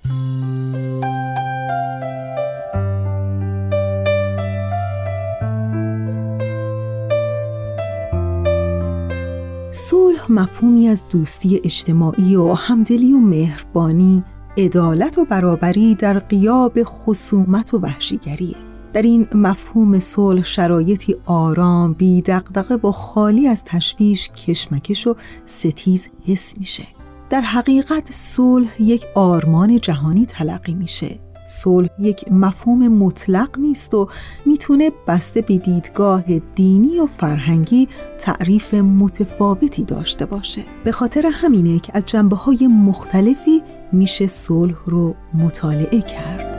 صلح 9.71 10.31
مفهومی 10.31 10.87
از 10.87 11.03
دوستی 11.09 11.61
اجتماعی 11.63 12.35
و 12.35 12.53
همدلی 12.53 13.13
و 13.13 13.17
مهربانی 13.17 14.23
عدالت 14.57 15.17
و 15.17 15.25
برابری 15.25 15.95
در 15.95 16.19
قیاب 16.19 16.83
خصومت 16.83 17.73
و 17.73 17.77
وحشیگریه 17.77 18.72
در 18.93 19.01
این 19.01 19.27
مفهوم 19.33 19.99
صلح 19.99 20.43
شرایطی 20.43 21.15
آرام، 21.25 21.93
بی 21.93 22.21
دغدغه 22.21 22.75
و 22.75 22.91
خالی 22.91 23.47
از 23.47 23.63
تشویش، 23.65 24.29
کشمکش 24.29 25.07
و 25.07 25.15
ستیز 25.45 26.09
حس 26.25 26.57
میشه. 26.57 26.83
در 27.29 27.41
حقیقت 27.41 28.11
صلح 28.11 28.81
یک 28.81 29.05
آرمان 29.15 29.77
جهانی 29.77 30.25
تلقی 30.25 30.73
میشه. 30.73 31.19
صلح 31.45 31.89
یک 31.99 32.31
مفهوم 32.31 32.87
مطلق 32.87 33.59
نیست 33.59 33.93
و 33.93 34.09
می‌تونه 34.45 34.91
بسته 35.07 35.41
به 35.41 35.57
دیدگاه 35.57 36.23
دینی 36.39 36.99
و 36.99 37.05
فرهنگی 37.05 37.87
تعریف 38.17 38.73
متفاوتی 38.73 39.83
داشته 39.83 40.25
باشه. 40.25 40.65
به 40.83 40.91
خاطر 40.91 41.31
همینه 41.33 41.79
که 41.79 41.91
از 41.95 42.05
جنبه 42.05 42.35
های 42.35 42.67
مختلفی 42.67 43.61
میشه 43.91 44.27
صلح 44.27 44.77
رو 44.85 45.15
مطالعه 45.33 46.01
کرد. 46.01 46.52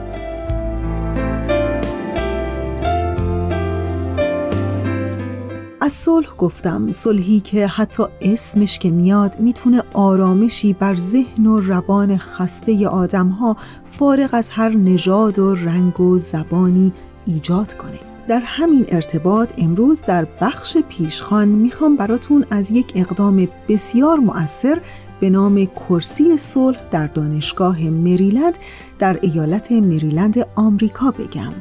از 5.84 5.92
صلح 5.92 6.28
گفتم 6.38 6.92
صلحی 6.92 7.40
که 7.40 7.66
حتی 7.66 8.02
اسمش 8.20 8.78
که 8.78 8.90
میاد 8.90 9.40
می‌تونه 9.40 9.82
آرامشی 9.92 10.72
بر 10.72 10.96
ذهن 10.96 11.46
و 11.46 11.60
روان 11.60 12.16
خسته 12.16 12.88
آدمها 12.88 13.56
فارغ 13.84 14.30
از 14.32 14.50
هر 14.50 14.68
نژاد 14.68 15.38
و 15.38 15.54
رنگ 15.54 16.00
و 16.00 16.18
زبانی 16.18 16.92
ایجاد 17.26 17.74
کنه. 17.74 17.98
در 18.28 18.40
همین 18.44 18.86
ارتباط 18.88 19.52
امروز 19.58 20.02
در 20.02 20.26
بخش 20.40 20.76
پیشخان 20.88 21.48
می‌خوام 21.48 21.96
براتون 21.96 22.46
از 22.50 22.70
یک 22.70 22.92
اقدام 22.94 23.48
بسیار 23.68 24.18
مؤثر 24.18 24.80
به 25.20 25.30
نام 25.30 25.64
کرسی 25.64 26.36
صلح 26.36 26.78
در 26.90 27.06
دانشگاه 27.06 27.82
مریلند 27.82 28.58
در 28.98 29.18
ایالت 29.22 29.72
مریلند 29.72 30.46
آمریکا 30.56 31.10
بگم. 31.10 31.52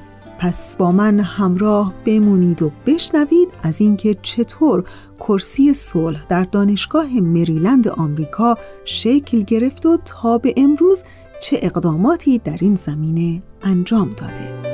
پس 0.44 0.78
با 0.78 0.91
من 0.91 1.20
همراه 1.20 1.94
بمونید 2.06 2.62
و 2.62 2.72
بشنوید 2.86 3.50
از 3.62 3.82
اینکه 3.82 4.16
چطور 4.22 4.84
کرسی 5.20 5.74
صلح 5.74 6.26
در 6.30 6.44
دانشگاه 6.44 7.20
مریلند 7.20 7.88
آمریکا 7.88 8.56
شکل 8.86 9.41
گرفت 9.41 9.86
و 9.86 9.98
تا 10.06 10.38
به 10.38 10.54
امروز 10.58 11.04
چه 11.41 11.60
اقداماتی 11.62 12.38
در 12.38 12.58
این 12.62 12.76
زمینه 12.76 13.44
انجام 13.62 14.10
داده. 14.10 14.72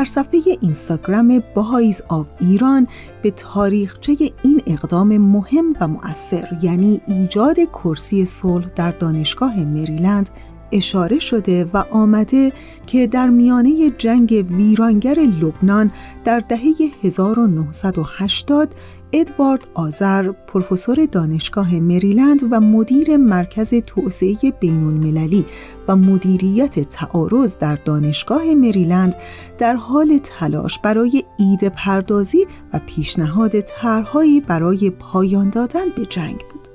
در 0.00 0.04
صفحه 0.04 0.40
اینستاگرام 0.60 1.42
باهایز 1.54 2.02
آف 2.08 2.26
ایران 2.40 2.88
به 3.22 3.30
تاریخچه 3.30 4.16
این 4.42 4.62
اقدام 4.66 5.18
مهم 5.18 5.74
و 5.80 5.88
مؤثر 5.88 6.58
یعنی 6.62 7.00
ایجاد 7.06 7.56
کرسی 7.56 8.24
صلح 8.24 8.66
در 8.76 8.90
دانشگاه 8.90 9.64
مریلند 9.64 10.30
اشاره 10.72 11.18
شده 11.18 11.64
و 11.74 11.84
آمده 11.90 12.52
که 12.86 13.06
در 13.06 13.28
میانه 13.28 13.90
جنگ 13.98 14.46
ویرانگر 14.50 15.18
لبنان 15.18 15.92
در 16.24 16.38
دهه 16.48 16.74
1980 17.02 18.74
ادوارد 19.12 19.66
آذر 19.74 20.32
پروفسور 20.32 21.06
دانشگاه 21.12 21.74
مریلند 21.74 22.40
و 22.50 22.60
مدیر 22.60 23.16
مرکز 23.16 23.74
توسعه 23.74 24.36
بین 24.60 24.84
المللی 24.84 25.46
و 25.88 25.96
مدیریت 25.96 26.80
تعارض 26.88 27.56
در 27.56 27.74
دانشگاه 27.74 28.54
مریلند 28.54 29.14
در 29.58 29.74
حال 29.74 30.18
تلاش 30.22 30.78
برای 30.78 31.24
ایده 31.38 31.68
پردازی 31.68 32.46
و 32.72 32.80
پیشنهاد 32.86 33.60
طرحهایی 33.60 34.40
برای 34.40 34.90
پایان 34.90 35.50
دادن 35.50 35.88
به 35.96 36.06
جنگ 36.06 36.38
بود. 36.52 36.68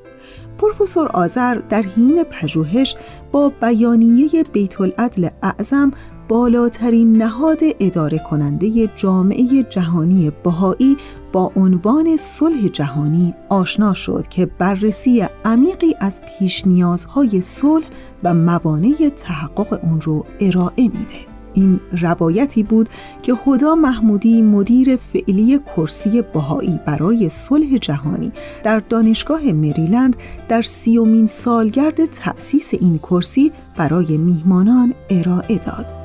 پروفسور 0.58 1.08
آذر 1.08 1.56
در 1.56 1.82
حین 1.82 2.24
پژوهش 2.24 2.96
با 3.32 3.50
بیانیه 3.62 4.44
بیت 4.54 4.82
العدل 4.82 5.30
اعظم 5.44 5.92
بالاترین 6.28 7.12
نهاد 7.12 7.60
اداره 7.80 8.20
کننده 8.20 8.90
جامعه 8.96 9.64
جهانی 9.64 10.32
بهایی 10.44 10.98
با 11.32 11.52
عنوان 11.56 12.18
صلح 12.18 12.68
جهانی 12.68 13.34
آشنا 13.50 13.94
شد 13.94 14.28
که 14.28 14.46
بررسی 14.46 15.26
عمیقی 15.46 15.96
از 16.00 16.22
پیش 16.22 16.68
نیازهای 16.68 17.42
صلح 17.42 17.86
و 18.24 18.34
موانع 18.34 19.10
تحقق 19.16 19.80
اون 19.84 20.02
رو 20.02 20.26
ارائه 20.40 20.84
میده. 20.84 21.36
این 21.54 21.80
روایتی 22.02 22.64
بود 22.64 22.90
که 23.22 23.34
هدا 23.48 23.76
محمودی 23.76 24.42
مدیر 24.42 24.98
فعلی 24.98 25.60
کرسی 25.76 26.22
بهایی 26.22 26.80
برای 26.86 27.30
صلح 27.30 27.78
جهانی 27.78 28.32
در 28.64 28.80
دانشگاه 28.80 29.44
مریلند 29.44 30.16
در 30.50 30.62
سیومین 30.62 31.26
سالگرد 31.26 32.06
تأسیس 32.06 32.74
این 32.74 32.98
کرسی 32.98 33.52
برای 33.78 34.18
میهمانان 34.18 34.94
ارائه 35.10 35.58
داد. 35.58 36.05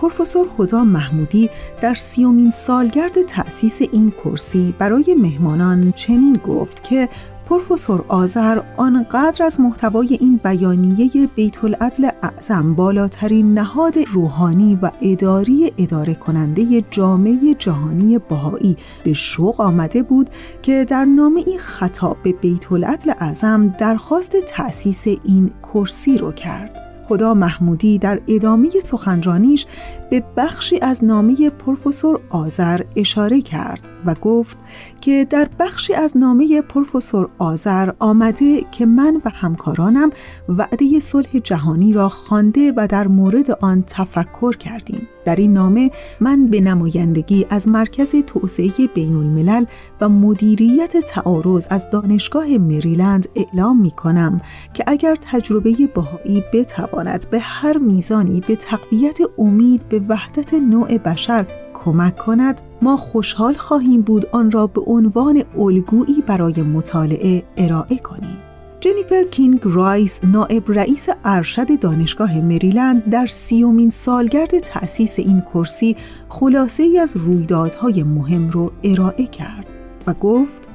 پروفسور 0.00 0.46
خدا 0.56 0.84
محمودی 0.84 1.50
در 1.80 1.94
سیومین 1.94 2.50
سالگرد 2.50 3.22
تأسیس 3.22 3.82
این 3.92 4.10
کرسی 4.10 4.74
برای 4.78 5.16
مهمانان 5.18 5.92
چنین 5.92 6.36
گفت 6.36 6.84
که 6.84 7.08
پروفسور 7.46 8.04
آذر 8.08 8.60
آنقدر 8.76 9.44
از 9.44 9.60
محتوای 9.60 10.18
این 10.20 10.40
بیانیه 10.44 11.28
بیت 11.34 11.64
العدل 11.64 12.10
اعظم 12.22 12.74
بالاترین 12.74 13.54
نهاد 13.54 13.94
روحانی 14.12 14.78
و 14.82 14.90
اداری 15.02 15.72
اداره 15.78 16.14
کننده 16.14 16.84
جامعه 16.90 17.54
جهانی 17.58 18.18
بهایی 18.18 18.76
به 19.04 19.12
شوق 19.12 19.60
آمده 19.60 20.02
بود 20.02 20.30
که 20.62 20.84
در 20.84 21.04
نامه 21.04 21.44
ای 21.46 21.58
خطاب 21.58 22.16
به 22.22 22.32
بیت 22.32 22.72
العدل 22.72 23.10
اعظم 23.10 23.68
درخواست 23.68 24.36
تأسیس 24.36 25.06
این 25.06 25.50
کرسی 25.62 26.18
رو 26.18 26.32
کرد. 26.32 26.89
خدا 27.10 27.34
محمودی 27.34 27.98
در 27.98 28.20
ادامه 28.28 28.70
سخنرانیش 28.84 29.66
به 30.10 30.24
بخشی 30.36 30.78
از 30.82 31.04
نامه 31.04 31.50
پروفسور 31.50 32.20
آذر 32.30 32.80
اشاره 32.96 33.40
کرد 33.40 33.88
و 34.06 34.14
گفت 34.14 34.58
که 35.00 35.26
در 35.30 35.48
بخشی 35.58 35.94
از 35.94 36.16
نامه 36.16 36.62
پروفسور 36.62 37.28
آذر 37.38 37.92
آمده 37.98 38.60
که 38.70 38.86
من 38.86 39.20
و 39.24 39.30
همکارانم 39.30 40.10
وعده 40.48 41.00
صلح 41.00 41.38
جهانی 41.38 41.92
را 41.92 42.08
خوانده 42.08 42.72
و 42.76 42.86
در 42.86 43.08
مورد 43.08 43.50
آن 43.50 43.84
تفکر 43.86 44.56
کردیم. 44.56 45.08
در 45.24 45.36
این 45.36 45.52
نامه 45.52 45.90
من 46.20 46.46
به 46.46 46.60
نمایندگی 46.60 47.46
از 47.50 47.68
مرکز 47.68 48.14
توسعه 48.26 48.72
بین 48.94 49.16
الملل 49.16 49.64
و 50.00 50.08
مدیریت 50.08 50.96
تعارض 50.96 51.66
از 51.70 51.90
دانشگاه 51.90 52.46
مریلند 52.46 53.28
اعلام 53.36 53.80
می 53.80 53.90
کنم 53.90 54.40
که 54.74 54.84
اگر 54.86 55.16
تجربه 55.20 55.74
بهایی 55.94 56.44
بتواند 56.52 57.26
به 57.30 57.38
هر 57.40 57.78
میزانی 57.78 58.40
به 58.48 58.56
تقویت 58.56 59.18
امید 59.38 59.88
به 59.88 59.99
وحدت 60.08 60.54
نوع 60.54 60.98
بشر 60.98 61.46
کمک 61.74 62.16
کند 62.16 62.60
ما 62.82 62.96
خوشحال 62.96 63.54
خواهیم 63.54 64.02
بود 64.02 64.26
آن 64.32 64.50
را 64.50 64.66
به 64.66 64.80
عنوان 64.80 65.42
الگویی 65.58 66.22
برای 66.26 66.62
مطالعه 66.62 67.42
ارائه 67.56 67.96
کنیم. 67.96 68.38
جنیفر 68.80 69.22
کینگ 69.22 69.60
رایس 69.64 70.24
نائب 70.24 70.72
رئیس 70.72 71.08
ارشد 71.24 71.78
دانشگاه 71.80 72.40
مریلند 72.40 73.10
در 73.10 73.26
سیومین 73.26 73.90
سالگرد 73.90 74.58
تأسیس 74.58 75.18
این 75.18 75.40
کرسی 75.40 75.96
خلاصه 76.28 76.82
ای 76.82 76.98
از 76.98 77.16
رویدادهای 77.16 78.02
مهم 78.02 78.50
رو 78.50 78.72
ارائه 78.84 79.26
کرد 79.26 79.66
و 80.06 80.14
گفت 80.14 80.68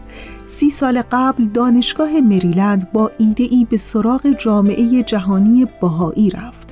سی 0.45 0.69
سال 0.69 1.03
قبل 1.11 1.45
دانشگاه 1.45 2.21
مریلند 2.21 2.91
با 2.91 3.11
ایده 3.17 3.43
ای 3.43 3.67
به 3.69 3.77
سراغ 3.77 4.27
جامعه 4.39 5.03
جهانی 5.03 5.67
بهایی 5.81 6.29
رفت. 6.29 6.64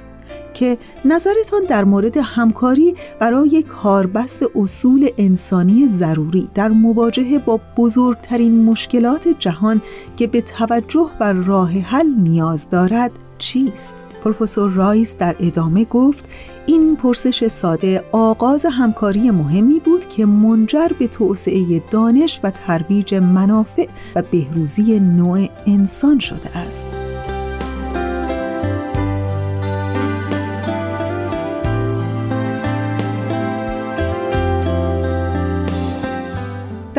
که 0.54 0.78
نظرتان 1.06 1.62
در 1.68 1.84
مورد 1.84 2.18
همکاری 2.18 2.95
برای 3.20 3.64
کاربست 3.64 4.45
اصول 4.56 5.10
انسانی 5.18 5.88
ضروری 5.88 6.49
در 6.56 6.70
مواجهه 6.70 7.39
با 7.39 7.60
بزرگترین 7.78 8.64
مشکلات 8.66 9.28
جهان 9.39 9.82
که 10.18 10.28
به 10.28 10.41
توجه 10.41 11.10
و 11.20 11.34
راه 11.34 11.72
حل 11.72 12.08
نیاز 12.08 12.70
دارد 12.70 13.12
چیست؟ 13.38 13.93
پروفسور 14.24 14.72
رایس 14.72 15.18
در 15.18 15.36
ادامه 15.39 15.86
گفت 15.86 16.26
این 16.66 16.95
پرسش 16.95 17.47
ساده 17.47 18.04
آغاز 18.12 18.66
همکاری 18.72 19.32
مهمی 19.32 19.80
بود 19.80 20.08
که 20.08 20.26
منجر 20.26 20.88
به 20.99 21.08
توسعه 21.08 21.84
دانش 21.91 22.39
و 22.43 22.51
ترویج 22.51 23.16
منافع 23.16 23.88
و 24.16 24.22
بهروزی 24.22 24.99
نوع 24.99 25.47
انسان 25.68 26.20
شده 26.20 26.58
است. 26.58 27.12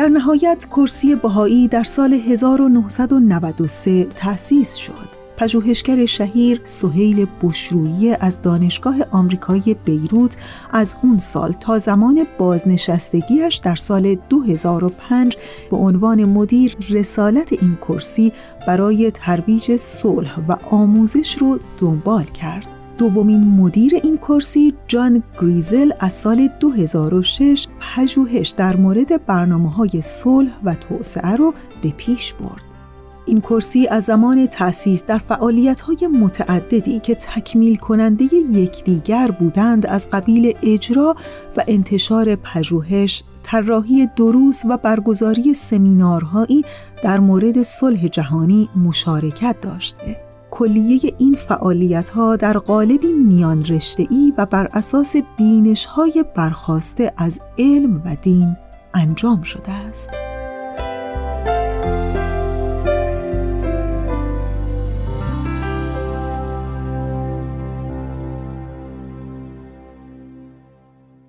در 0.05 0.11
نهایت 0.11 0.65
کرسی 0.65 1.15
بهایی 1.15 1.67
در 1.67 1.83
سال 1.83 2.13
1993 2.13 4.03
تأسیس 4.03 4.75
شد. 4.75 5.07
پژوهشگر 5.37 6.05
شهیر 6.05 6.61
سهیل 6.63 7.27
بشرویی 7.41 8.13
از 8.13 8.41
دانشگاه 8.41 8.95
آمریکایی 9.11 9.75
بیروت 9.85 10.37
از 10.71 10.95
اون 11.03 11.17
سال 11.17 11.51
تا 11.51 11.79
زمان 11.79 12.25
بازنشستگیش 12.37 13.55
در 13.55 13.75
سال 13.75 14.15
2005 14.29 15.37
به 15.71 15.77
عنوان 15.77 16.25
مدیر 16.25 16.77
رسالت 16.89 17.53
این 17.53 17.75
کرسی 17.75 18.33
برای 18.67 19.11
ترویج 19.11 19.77
صلح 19.77 20.39
و 20.47 20.55
آموزش 20.69 21.37
رو 21.37 21.59
دنبال 21.77 22.23
کرد. 22.23 22.74
دومین 22.97 23.43
مدیر 23.43 23.95
این 24.03 24.17
کرسی 24.17 24.73
جان 24.87 25.23
گریزل 25.41 25.91
از 25.99 26.13
سال 26.13 26.49
2006 26.59 27.67
پژوهش 27.79 28.49
در 28.49 28.75
مورد 28.75 29.25
برنامه 29.25 29.71
های 29.71 30.01
صلح 30.01 30.51
و 30.63 30.75
توسعه 30.75 31.35
رو 31.35 31.53
به 31.81 31.89
پیش 31.97 32.33
برد. 32.33 32.63
این 33.25 33.41
کرسی 33.41 33.87
از 33.87 34.03
زمان 34.03 34.47
تأسیس 34.47 35.03
در 35.05 35.17
فعالیت‌های 35.17 36.07
متعددی 36.07 36.99
که 36.99 37.15
تکمیل 37.15 37.75
کننده 37.75 38.25
یکدیگر 38.51 39.31
بودند 39.31 39.85
از 39.85 40.09
قبیل 40.09 40.53
اجرا 40.63 41.15
و 41.57 41.63
انتشار 41.67 42.35
پژوهش، 42.35 43.23
طراحی 43.43 44.07
دروس 44.15 44.61
و 44.69 44.77
برگزاری 44.77 45.53
سمینارهایی 45.53 46.65
در 47.03 47.19
مورد 47.19 47.63
صلح 47.63 48.07
جهانی 48.07 48.69
مشارکت 48.75 49.55
داشته. 49.61 50.24
کلیه 50.55 51.13
این 51.17 51.35
فعالیت 51.35 52.09
ها 52.09 52.35
در 52.35 52.57
قالبی 52.57 53.11
میان 53.11 53.65
ای 53.97 54.33
و 54.37 54.45
بر 54.45 54.69
اساس 54.73 55.15
بینش 55.37 55.85
های 55.85 56.25
برخواسته 56.35 57.13
از 57.17 57.41
علم 57.57 58.01
و 58.05 58.15
دین 58.21 58.55
انجام 58.93 59.41
شده 59.41 59.71
است. 59.71 60.34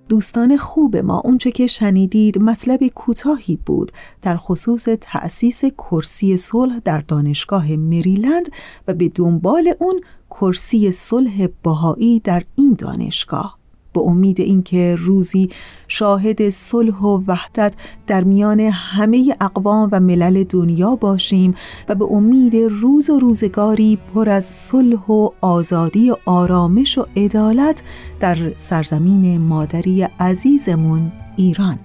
دوستان 0.08 0.56
خوب 0.56 0.96
ما 0.96 1.20
اونچه 1.24 1.50
که 1.50 1.66
شنیدید 1.66 2.38
مطلب 2.38 2.86
کوتاهی 2.86 3.58
بود. 3.66 3.92
در 4.22 4.36
خصوص 4.36 4.88
تأسیس 5.00 5.64
کرسی 5.64 6.36
صلح 6.36 6.78
در 6.78 7.00
دانشگاه 7.00 7.76
مریلند 7.76 8.48
و 8.88 8.94
به 8.94 9.08
دنبال 9.08 9.74
اون 9.78 10.00
کرسی 10.30 10.90
صلح 10.90 11.46
باهایی 11.62 12.20
در 12.20 12.42
این 12.56 12.76
دانشگاه. 12.78 13.55
به 13.96 14.02
امید 14.02 14.40
اینکه 14.40 14.96
روزی 14.98 15.48
شاهد 15.88 16.50
صلح 16.50 16.98
و 16.98 17.22
وحدت 17.26 17.74
در 18.06 18.24
میان 18.24 18.60
همه 18.60 19.36
اقوام 19.40 19.88
و 19.92 20.00
ملل 20.00 20.44
دنیا 20.44 20.96
باشیم 20.96 21.54
و 21.88 21.94
به 21.94 22.04
امید 22.04 22.56
روز 22.56 23.10
و 23.10 23.18
روزگاری 23.18 23.98
پر 24.14 24.28
از 24.28 24.44
صلح 24.44 25.06
و 25.06 25.28
آزادی 25.40 26.10
و 26.10 26.16
آرامش 26.26 26.98
و 26.98 27.06
عدالت 27.16 27.82
در 28.20 28.52
سرزمین 28.56 29.38
مادری 29.38 30.02
عزیزمون 30.02 31.12
ایران. 31.36 31.78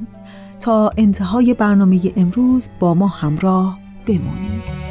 تا 0.59 0.91
انتهای 0.97 1.53
برنامه 1.53 1.99
امروز 2.17 2.69
با 2.79 2.93
ما 2.93 3.07
همراه 3.07 3.79
بمونید. 4.07 4.90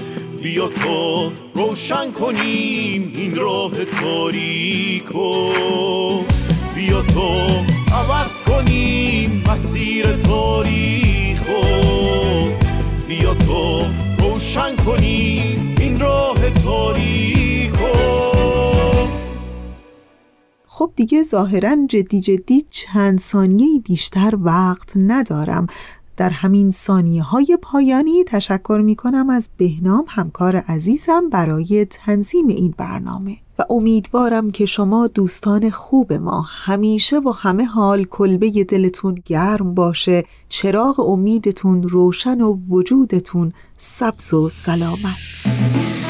بیا 0.43 0.67
تو 0.67 1.31
روشن 1.55 2.11
کنیم 2.11 3.11
این 3.15 3.35
راه 3.35 3.85
تاریکو. 3.85 5.51
بیا 6.75 7.01
تو 7.01 7.29
عوض 7.93 8.41
کنیم 8.47 9.43
مسیر 9.47 10.15
تاریخو 10.15 11.61
بیا 13.07 13.33
تو 13.33 13.85
روشن 14.19 14.75
کنی 14.85 15.55
این 15.79 15.99
راه 15.99 16.49
تاریکو. 16.49 17.87
خب 20.65 20.91
دیگه 20.95 21.23
ظاهرا 21.23 21.77
جدی 21.89 22.21
جدی 22.21 22.65
چند 22.71 23.19
ثانیه 23.19 23.79
بیشتر 23.79 24.31
وقت 24.41 24.93
ندارم. 24.95 25.67
در 26.21 26.29
همین 26.29 26.71
ثانیه 26.71 27.23
های 27.23 27.57
پایانی 27.61 28.23
تشکر 28.23 28.81
می 28.83 28.95
کنم 28.95 29.29
از 29.29 29.49
بهنام 29.57 30.05
همکار 30.07 30.55
عزیزم 30.55 31.29
برای 31.29 31.85
تنظیم 31.85 32.47
این 32.47 32.73
برنامه 32.77 33.37
و 33.59 33.63
امیدوارم 33.69 34.51
که 34.51 34.65
شما 34.65 35.07
دوستان 35.07 35.69
خوب 35.69 36.13
ما 36.13 36.41
همیشه 36.41 37.19
و 37.19 37.29
همه 37.29 37.65
حال 37.65 38.03
کلبه 38.03 38.49
دلتون 38.63 39.21
گرم 39.25 39.73
باشه 39.73 40.23
چراغ 40.49 40.99
امیدتون 40.99 41.83
روشن 41.83 42.41
و 42.41 42.57
وجودتون 42.69 43.53
سبز 43.77 44.33
و 44.33 44.49
سلامت. 44.49 46.00